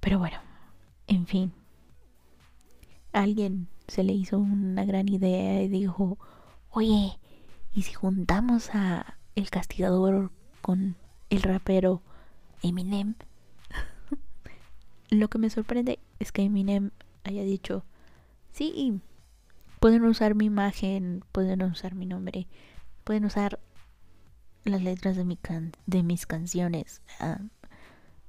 [0.08, 0.38] Pero bueno,
[1.08, 1.52] en fin,
[3.12, 6.18] alguien se le hizo una gran idea y dijo,
[6.70, 7.20] oye,
[7.74, 10.32] ¿y si juntamos a el castigador
[10.62, 10.96] con
[11.30, 12.02] el rapero
[12.64, 13.16] Eminem?
[15.10, 16.92] Lo que me sorprende es que Eminem
[17.26, 17.84] haya dicho,
[18.54, 19.02] sí,
[19.82, 22.48] pueden usar mi imagen, pueden usar mi nombre,
[23.04, 23.60] pueden usar
[24.64, 25.38] las letras de, mi
[25.86, 27.02] de mis canciones.
[27.20, 27.42] Ah,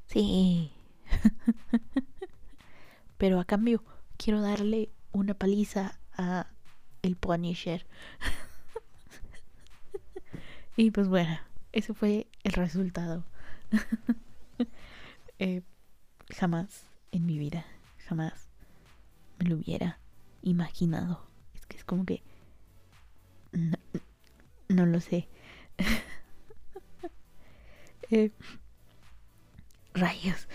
[0.06, 0.72] sí.
[3.18, 3.84] Pero a cambio,
[4.16, 6.46] quiero darle una paliza a
[7.02, 7.86] el Punisher.
[10.76, 11.38] y pues bueno,
[11.72, 13.24] ese fue el resultado.
[15.38, 15.62] eh,
[16.36, 17.64] jamás en mi vida,
[18.06, 18.48] jamás
[19.38, 19.98] me lo hubiera
[20.42, 21.26] imaginado.
[21.54, 22.22] Es que es como que...
[24.68, 25.28] No, lo sé.
[28.10, 28.32] Eh,
[29.92, 30.48] rayos.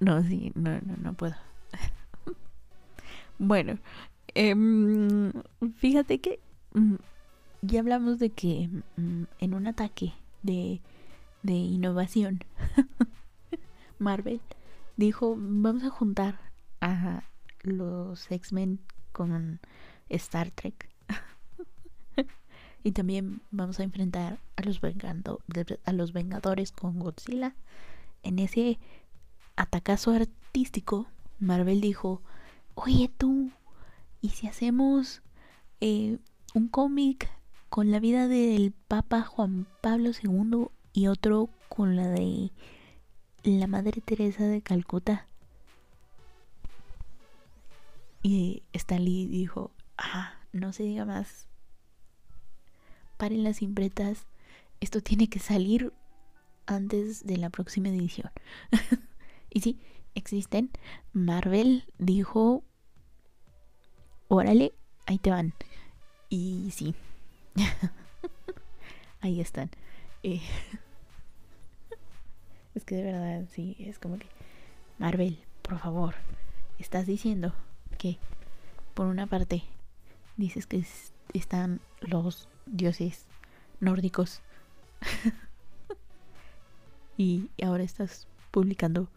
[0.00, 1.34] No, sí, no, no, no puedo.
[3.38, 3.78] bueno,
[4.34, 5.32] em,
[5.76, 6.40] fíjate que
[6.74, 6.96] mm,
[7.62, 10.80] ya hablamos de que mm, en un ataque de
[11.42, 12.44] de innovación,
[13.98, 14.40] Marvel
[14.96, 16.38] dijo, vamos a juntar
[16.80, 17.22] a
[17.62, 18.80] los X-Men
[19.12, 19.60] con
[20.08, 20.88] Star Trek.
[22.84, 24.80] y también vamos a enfrentar a los,
[25.84, 27.54] a los Vengadores con Godzilla.
[28.22, 28.78] En ese
[29.58, 31.06] atacazo artístico,
[31.38, 32.22] Marvel dijo,
[32.74, 33.50] oye tú,
[34.20, 35.22] ¿y si hacemos
[35.80, 36.18] eh,
[36.54, 37.30] un cómic
[37.68, 42.50] con la vida del Papa Juan Pablo II y otro con la de
[43.42, 45.26] la Madre Teresa de Calcuta.
[48.22, 51.46] Y Stanley dijo, ah, no se diga más.
[53.16, 54.26] Paren las impretas.
[54.80, 55.92] Esto tiene que salir
[56.66, 58.30] antes de la próxima edición.
[59.58, 59.78] y sí,
[60.14, 60.70] existen.
[61.12, 62.62] Marvel dijo,
[64.28, 64.72] órale,
[65.04, 65.52] ahí te van.
[66.28, 66.94] Y sí,
[69.20, 69.68] ahí están.
[70.22, 70.40] Eh,
[72.76, 74.28] es que de verdad, sí, es como que,
[74.98, 76.14] Marvel, por favor,
[76.78, 77.52] estás diciendo
[77.98, 78.18] que,
[78.94, 79.64] por una parte,
[80.36, 80.84] dices que
[81.34, 83.26] están los dioses
[83.80, 84.40] nórdicos
[87.16, 89.08] y ahora estás publicando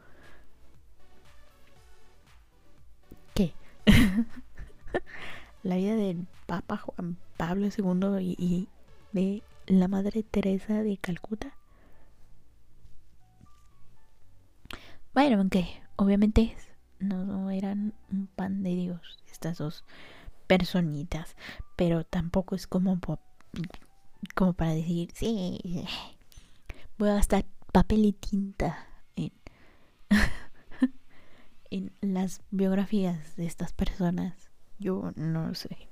[5.63, 8.67] la vida del Papa Juan Pablo II y,
[9.11, 11.57] de la Madre Teresa de Calcuta.
[15.13, 16.55] Bueno, aunque obviamente
[16.99, 19.83] no eran un pan de Dios estas dos
[20.47, 21.35] personitas,
[21.75, 22.99] pero tampoco es como,
[24.35, 25.59] como para decir, sí,
[26.97, 28.90] voy a gastar papel y tinta
[31.71, 34.51] en, las biografías de estas personas.
[34.79, 35.89] Yo no sé.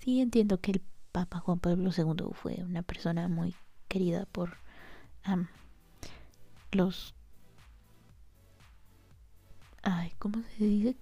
[0.00, 3.54] Sí entiendo que el Papa Juan Pablo II fue una persona muy
[3.88, 4.58] querida por
[6.72, 7.14] los
[9.82, 10.96] ay, ¿cómo se dice?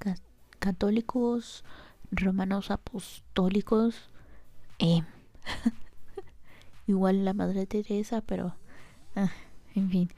[0.59, 1.65] Católicos,
[2.11, 4.11] romanos apostólicos,
[4.79, 5.03] eh,
[6.87, 8.57] igual la Madre Teresa, pero,
[9.15, 9.31] ah,
[9.75, 10.11] en fin,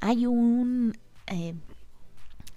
[0.00, 0.96] hay un
[1.26, 1.54] eh,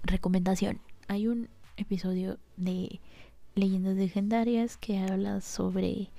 [0.03, 2.99] recomendación, hay un episodio de
[3.56, 6.10] leyendas legendarias que habla sobre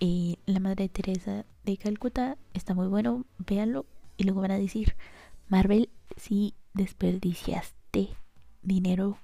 [0.00, 4.96] eh, la Madre Teresa de Calcuta, está muy bueno, véanlo y luego van a decir,
[5.48, 8.08] Marvel, si desperdiciaste
[8.62, 9.18] dinero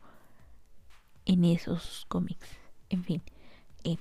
[1.25, 2.49] en esos cómics.
[2.89, 3.23] En fin,
[3.85, 3.97] eh,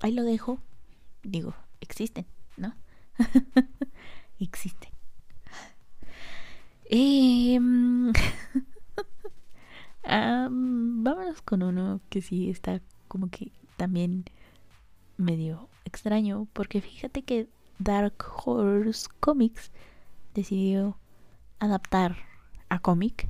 [0.00, 0.58] ahí lo dejo.
[1.22, 2.26] Digo, existen,
[2.56, 2.74] ¿no?
[4.38, 4.90] existen.
[6.88, 7.58] Eh,
[10.06, 14.24] vámonos con uno que sí está como que también
[15.16, 17.48] medio extraño, porque fíjate que
[17.78, 19.70] Dark Horse Comics
[20.34, 20.96] decidió
[21.58, 22.16] adaptar
[22.68, 23.28] a cómic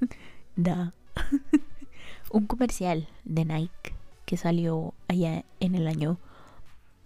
[0.56, 0.92] da
[2.30, 3.94] un comercial de Nike
[4.26, 6.18] que salió allá en el año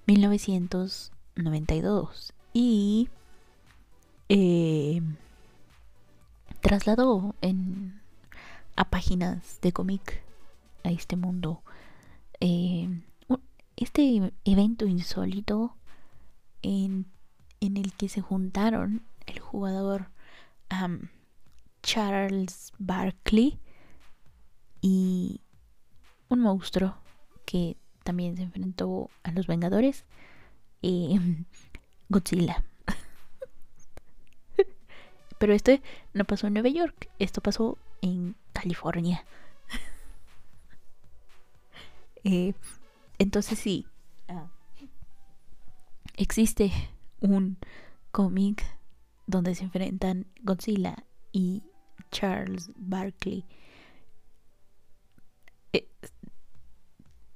[0.07, 3.09] 1992 y
[4.29, 5.01] eh,
[6.61, 8.01] trasladó en,
[8.79, 10.23] a páginas de cómic
[10.85, 11.63] a este mundo
[12.39, 12.89] eh,
[13.75, 15.77] este evento insólito
[16.63, 17.07] en,
[17.61, 20.11] en, el que se juntaron el jugador
[21.83, 23.59] Charles Barkley
[24.81, 25.41] y
[26.29, 26.97] un monstruo
[27.45, 30.05] que también se enfrentó a los Vengadores,
[30.81, 31.19] y
[32.09, 32.65] Godzilla.
[35.39, 35.73] Pero esto
[36.15, 39.25] no pasó en Nueva York, esto pasó en California.
[42.25, 42.53] Eh,
[43.19, 43.87] entonces sí,
[44.27, 44.49] ah,
[46.17, 46.73] existe
[47.21, 47.57] un
[48.11, 48.65] cómic
[49.27, 51.63] donde se enfrentan Godzilla y
[52.11, 53.45] Charles Barkley.
[55.73, 55.89] Eh,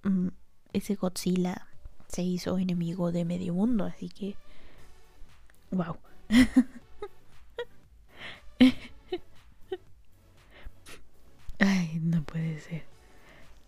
[0.03, 0.29] mm,
[0.73, 1.69] ese Godzilla
[2.09, 4.37] se hizo enemigo de medio mundo, así que...
[5.71, 5.97] ¡Wow!
[11.59, 12.85] Ay, no puede ser.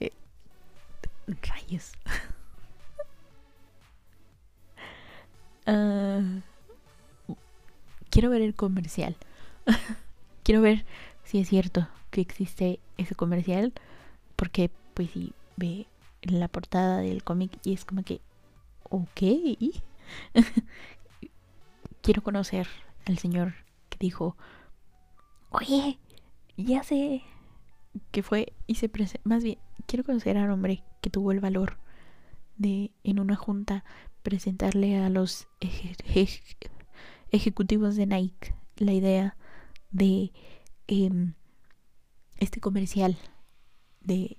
[0.00, 0.12] Eh,
[1.42, 1.92] rayos.
[5.66, 6.20] Ah,
[8.10, 9.16] quiero ver el comercial.
[10.44, 10.84] quiero ver
[11.24, 13.72] si es cierto que existe ese comercial.
[14.36, 15.86] Porque, pues, si ve
[16.20, 18.20] la portada del cómic y es como que,
[18.90, 19.22] ok.
[22.02, 22.68] quiero conocer
[23.06, 23.54] al señor
[23.88, 24.36] que dijo,
[25.50, 25.98] oye,
[26.58, 27.22] ya sé
[28.10, 31.78] que fue y se presentó, más bien, quiero conocer al hombre que tuvo el valor
[32.56, 33.84] de en una junta
[34.22, 35.48] presentarle a los
[37.30, 39.36] ejecutivos de Nike la idea
[39.90, 40.32] de
[40.86, 41.34] em,
[42.38, 43.16] este comercial
[44.00, 44.38] de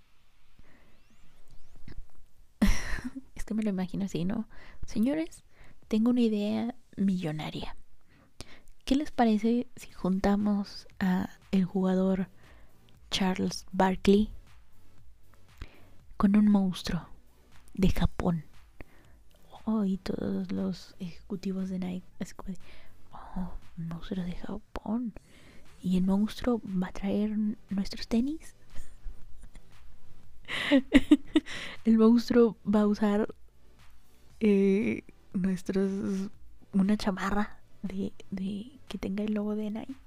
[3.36, 4.48] es que me lo imagino así, ¿no?
[4.86, 5.44] Señores,
[5.88, 7.78] tengo una idea millonaria.
[8.86, 12.30] ¿Qué les parece si juntamos a el jugador
[13.18, 14.30] Charles Barkley
[16.18, 17.08] con un monstruo
[17.74, 18.44] de Japón?
[19.64, 22.06] Oh, y todos los ejecutivos de Nike,
[23.14, 25.14] oh, un monstruo de Japón.
[25.82, 27.38] ¿Y el monstruo va a traer
[27.70, 28.54] nuestros tenis?
[31.86, 33.34] el monstruo va a usar
[34.42, 35.90] eh, nuestros
[36.74, 40.05] una chamarra de, de que tenga el logo de Nike.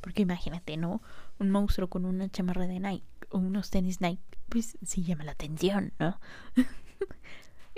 [0.00, 1.02] Porque imagínate, ¿no?
[1.38, 5.32] Un monstruo con una chamarra de Nike o unos tenis Nike, pues sí llama la
[5.32, 6.18] atención, ¿no?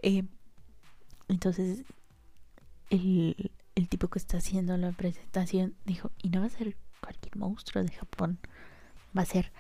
[0.05, 0.25] Eh,
[1.29, 1.85] entonces,
[2.91, 7.37] el, el tipo que está haciendo la presentación dijo, y no va a ser cualquier
[7.37, 8.41] monstruo de Japón,
[9.17, 9.53] va a ser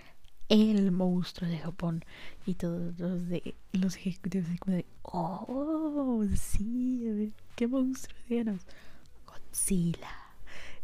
[0.48, 2.04] el monstruo de Japón.
[2.46, 8.66] Y todos los de los ejecutivos de, oh, sí, a ver, ¿qué monstruo tenemos?
[9.26, 10.10] Godzilla.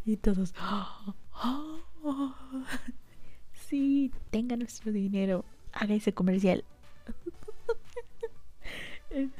[0.07, 1.15] Y todos, oh,
[1.45, 2.35] oh,
[3.53, 6.65] sí, tenga nuestro dinero, haga ese comercial.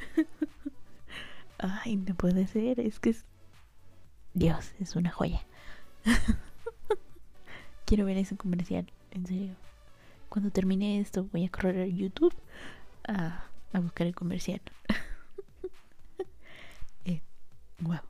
[1.59, 3.25] Ay, no puede ser, es que es...
[4.35, 5.45] Dios, es una joya.
[7.85, 9.57] Quiero ver ese comercial, en serio
[10.29, 12.35] cuando termine esto voy a correr a YouTube
[13.07, 13.45] a,
[13.81, 14.61] buscar el comercial.
[17.05, 17.23] eh,
[17.81, 18.01] wow.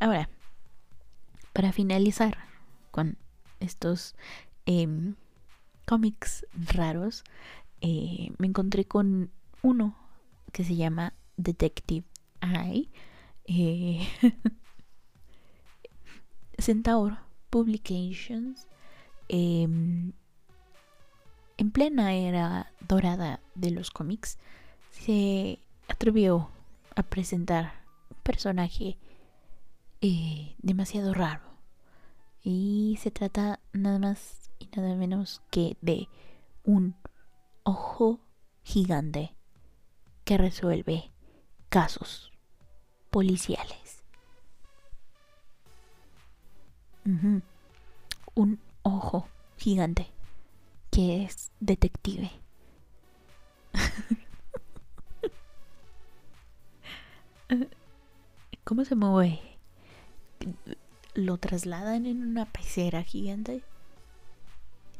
[0.00, 0.28] Ahora,
[1.52, 2.38] para finalizar
[2.98, 3.16] con
[3.60, 4.16] estos
[4.66, 5.14] em,
[5.86, 6.44] cómics
[6.74, 7.22] raros,
[7.80, 9.30] eh, me encontré con
[9.62, 9.96] uno
[10.50, 12.04] que se llama Detective
[12.40, 12.90] Eye.
[13.44, 14.04] Eh,
[16.58, 17.18] Centaur
[17.50, 18.66] Publications.
[19.28, 20.12] Eh, en
[21.70, 24.38] plena era dorada de los cómics,
[24.90, 26.50] se atrevió
[26.96, 27.74] a presentar
[28.10, 28.98] un personaje
[30.00, 31.47] eh, demasiado raro.
[32.50, 36.08] Y se trata nada más y nada menos que de
[36.64, 36.96] un
[37.62, 38.20] ojo
[38.62, 39.36] gigante
[40.24, 41.12] que resuelve
[41.68, 42.32] casos
[43.10, 44.02] policiales.
[47.04, 47.42] Un
[48.82, 49.28] ojo
[49.58, 50.06] gigante
[50.90, 52.30] que es detective.
[58.64, 59.38] ¿Cómo se mueve?
[61.18, 63.64] ¿Lo trasladan en una pecera gigante?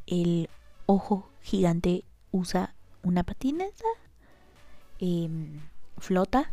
[0.04, 0.50] ¿El
[0.84, 2.02] ojo gigante
[2.32, 3.84] usa una patineta?
[4.98, 5.60] Em,
[5.96, 6.50] ¿Flota?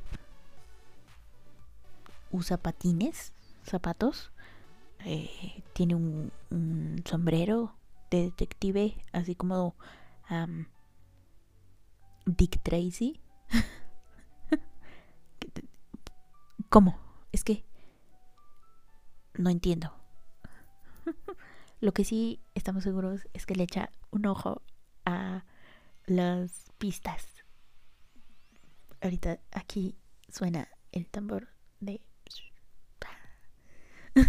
[2.30, 4.32] usa patines, zapatos,
[5.04, 7.76] eh, tiene un, un, sombrero
[8.12, 9.74] de detective, así como
[12.28, 13.20] Dick Tracy.
[16.70, 17.00] ¿Cómo?
[17.32, 17.66] Es que
[19.38, 19.94] no entiendo.
[21.82, 24.62] Lo que sí estamos seguros es que le echa un ojo
[25.06, 25.44] a
[26.06, 27.26] las pistas.
[29.02, 29.96] Ahorita aquí
[30.30, 32.02] suena el tambor de...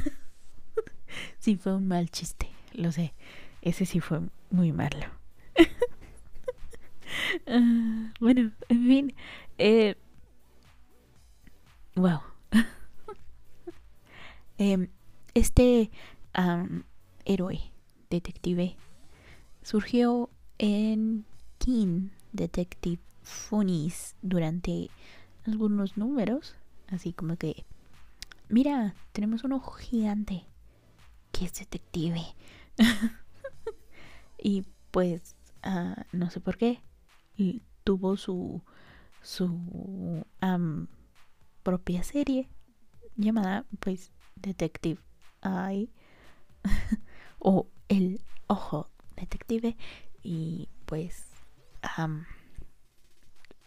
[1.38, 3.14] sí, fue un mal chiste, lo sé.
[3.62, 5.06] Ese sí fue muy malo.
[7.46, 9.14] Ah, bueno, en fin.
[9.58, 9.94] Eh,
[11.94, 12.20] wow.
[14.58, 14.88] Em,
[15.36, 15.90] este
[17.26, 17.60] héroe
[18.08, 18.74] detective
[19.62, 21.26] surgió en
[21.58, 24.88] King Detective Funnies durante
[25.44, 26.56] algunos números,
[26.88, 27.66] así como que,
[28.48, 30.46] mira, tenemos un ojo gigante
[31.32, 32.22] que es detective.
[34.38, 36.80] y pues, ah, no sé por qué,
[37.84, 38.62] tuvo su,
[39.20, 40.24] su
[41.62, 42.48] propia serie
[43.16, 45.00] llamada, pues, Detective
[45.42, 45.88] Eye
[47.38, 49.76] o El Ojo Detective
[50.22, 51.26] y pues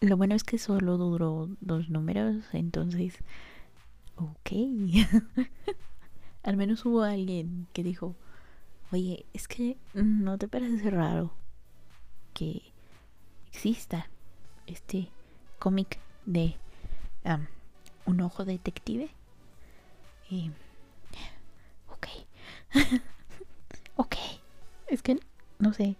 [0.00, 3.18] lo bueno es que solo duró dos números, entonces
[4.16, 4.50] ok.
[6.42, 8.14] Al menos hubo alguien que dijo,
[8.92, 11.32] oye, es que no te parece raro
[12.32, 12.62] que
[13.48, 14.08] exista
[14.66, 15.08] este
[15.58, 16.56] cómic de
[18.06, 19.10] un ojo detective.
[20.30, 20.69] Y, ok.
[23.96, 24.16] ok.
[24.88, 25.18] Es que,
[25.58, 25.96] no sé,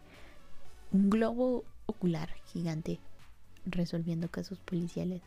[0.93, 3.01] un globo ocular gigante
[3.65, 5.23] resolviendo casos policiales.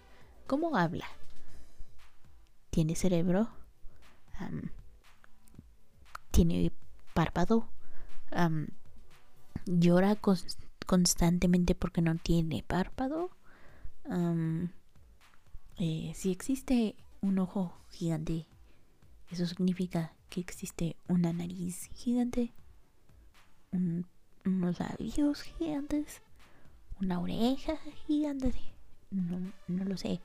[0.48, 1.06] ¿Cómo habla?
[2.70, 3.50] ¿Tiene cerebro?
[6.32, 6.72] ¿Tiene
[7.14, 7.70] párpado?
[9.66, 10.18] ¿Llora
[10.86, 13.30] constantemente porque no tiene párpado?
[15.78, 18.48] Eh, si existe un ojo gigante,
[19.34, 22.54] eso significa que existe una nariz gigante,
[23.72, 26.22] unos labios gigantes,
[27.02, 28.54] una oreja gigante.
[29.10, 30.22] No, no lo sé.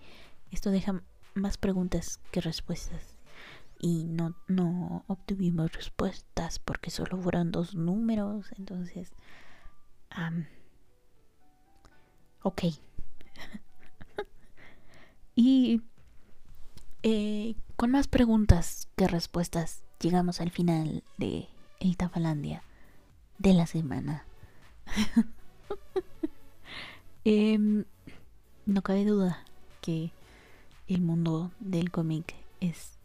[0.50, 1.02] Esto deja
[1.34, 3.16] más preguntas que respuestas.
[3.80, 8.52] Y no, no obtuvimos respuestas porque solo fueron dos números.
[8.58, 9.12] Entonces...
[12.42, 12.62] ok.
[15.34, 15.80] y
[17.02, 21.48] eh, con más preguntas que respuestas llegamos al final de
[21.80, 22.62] El Tafalandia
[23.38, 24.24] de la semana.
[27.24, 27.84] Em,
[28.64, 29.44] no cabe duda
[29.82, 30.12] que
[30.86, 32.98] el mundo del cómic es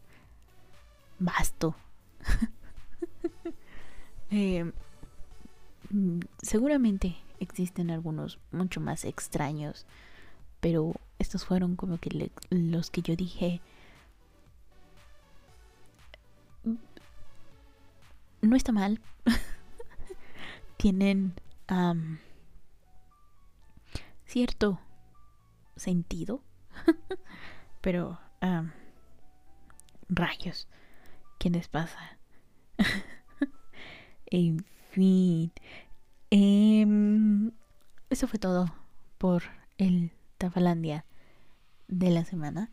[1.18, 1.74] vasto.
[4.30, 4.72] Em,
[6.42, 9.86] seguramente existen algunos mucho más extraños,
[10.60, 13.60] pero estos fueron como que los que yo dije.
[18.44, 19.00] No está mal.
[20.76, 21.32] Tienen
[24.26, 24.80] cierto
[25.76, 26.42] sentido.
[27.80, 28.20] Pero,
[30.10, 30.68] rayos,
[31.38, 32.18] ¿qué les pasa?
[34.26, 35.50] en fin,
[36.30, 37.50] em,
[38.10, 38.66] eso fue todo
[39.16, 39.44] por
[39.78, 41.06] el Tafalandia
[41.88, 42.70] de la semana.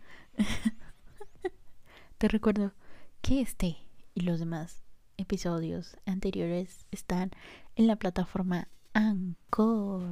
[2.17, 2.73] Te recuerdo
[3.21, 3.77] que este
[4.13, 4.80] y los demás
[5.21, 7.31] episodios anteriores están
[7.75, 10.03] en la plataforma Anchor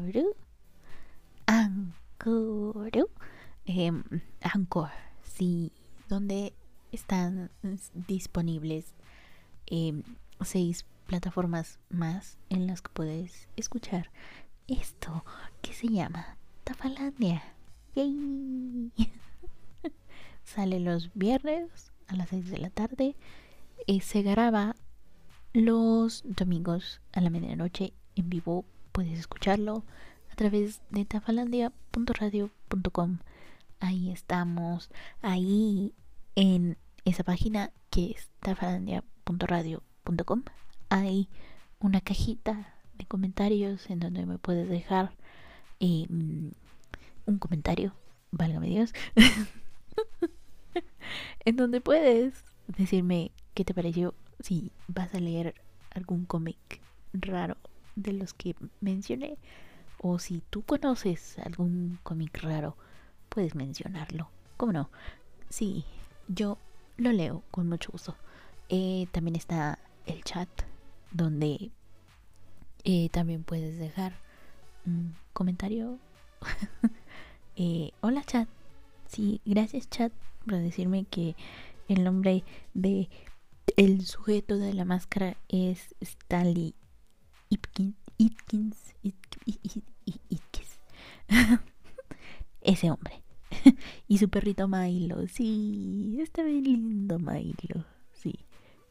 [1.45, 3.10] Anchor.
[3.66, 4.03] Em,
[4.41, 4.89] Anchor,
[5.24, 5.72] sí,
[6.07, 6.53] donde
[6.91, 7.51] están
[8.07, 8.93] disponibles
[9.66, 10.03] em,
[10.41, 14.12] seis plataformas más en las que puedes escuchar
[14.68, 15.26] esto
[15.62, 17.41] que se llama Tafalandia.
[20.43, 23.16] Sale los viernes a las 6 de la tarde
[23.86, 24.76] y se graba
[25.54, 28.66] los domingos a la medianoche en vivo.
[28.91, 29.84] Puedes escucharlo
[30.39, 33.18] través de tafalandia.radio.com.
[33.82, 34.89] Ahí estamos,
[35.22, 35.93] ahí
[36.36, 40.43] en esa página que es tafalandia.radio.com.
[40.88, 41.28] Hay
[41.82, 45.12] una cajita de comentarios en donde me puedes dejar
[45.82, 46.56] eh, un
[47.38, 47.91] comentario,
[48.32, 48.93] válgame Dios,
[51.43, 55.56] en donde puedes decirme qué te pareció, si vas a leer
[55.92, 56.82] algún cómic
[57.14, 57.58] raro
[57.96, 59.38] de los que mencioné
[60.02, 62.78] o si tú conoces algún cómic raro,
[63.28, 64.30] puedes mencionarlo.
[64.58, 64.90] ¿Cómo no?
[65.50, 65.84] Sí,
[66.28, 66.58] yo
[66.98, 68.16] lo leo con mucho gusto.
[68.70, 70.50] Eh, también está el chat
[71.12, 71.72] donde
[72.84, 74.14] eh, también puedes dejar
[74.86, 75.98] un comentario.
[77.62, 78.48] Eh, hola chat.
[79.06, 80.14] Sí, gracias chat
[80.46, 81.36] por decirme que
[81.90, 83.10] el nombre de
[83.80, 86.75] el sujeto de la máscara es Stanley
[87.47, 87.95] Ipkins.
[88.17, 88.93] Itkins,
[92.61, 93.23] Ese hombre.
[94.09, 95.25] y su perrito Milo.
[95.30, 97.86] Sí, está bien lindo Milo.
[98.11, 98.45] Sí.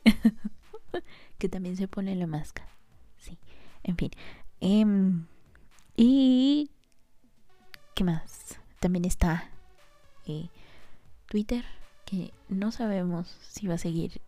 [1.39, 2.71] que también se pone la máscara.
[3.19, 3.37] Sí.
[3.83, 4.11] En fin.
[4.61, 5.27] Em,
[5.99, 6.71] y...
[7.95, 8.59] ¿Qué más?
[8.81, 9.51] También está
[10.27, 10.49] eh,
[11.27, 11.67] Twitter.
[12.07, 14.23] Que no sabemos si va a seguir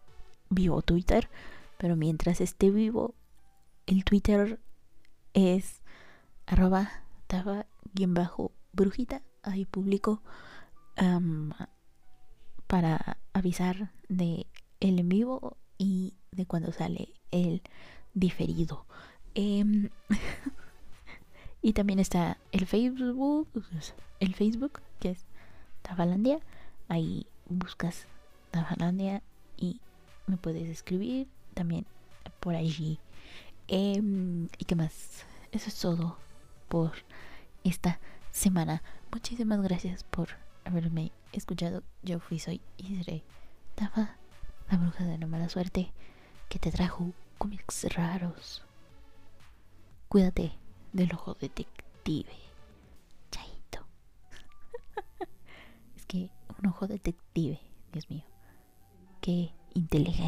[0.51, 1.31] vivo Twitter.
[1.79, 3.15] Pero mientras esté vivo,
[3.87, 4.61] el Twitter
[5.33, 5.81] es
[6.47, 6.91] arroba
[7.27, 7.67] taba
[8.09, 9.23] bajo brujita.
[9.43, 10.23] Ahí publico
[12.67, 14.47] para avisar de
[14.81, 17.63] el en vivo y de cuando sale el
[18.15, 18.87] diferido.
[19.35, 19.89] Em,
[21.63, 23.49] y también está el Facebook,
[24.21, 25.25] el Facebook que es
[25.83, 26.41] Tafalandia.
[26.89, 28.07] Ahí buscas
[28.51, 29.23] Tafalandia
[29.57, 29.81] y
[30.27, 31.87] me puedes escribir también
[32.41, 32.99] por allí.
[33.69, 35.25] Em, ¿Y qué más?
[35.53, 36.17] Eso es todo
[36.69, 36.93] por
[37.65, 38.01] esta
[38.31, 38.83] semana.
[39.13, 40.29] Muchísimas gracias por
[40.65, 41.83] haberme escuchado.
[42.03, 43.23] Yo fui, soy y seré
[43.75, 44.17] Tafa,
[44.71, 45.93] la bruja de la mala suerte,
[46.49, 48.63] que te trajo cómics raros.
[50.09, 50.53] Cuídate
[50.93, 52.33] del ojo detective.
[53.31, 53.87] Chaito.
[55.97, 57.61] es que un ojo detective,
[57.93, 58.25] Dios mío.
[59.21, 60.21] Qué inteligente.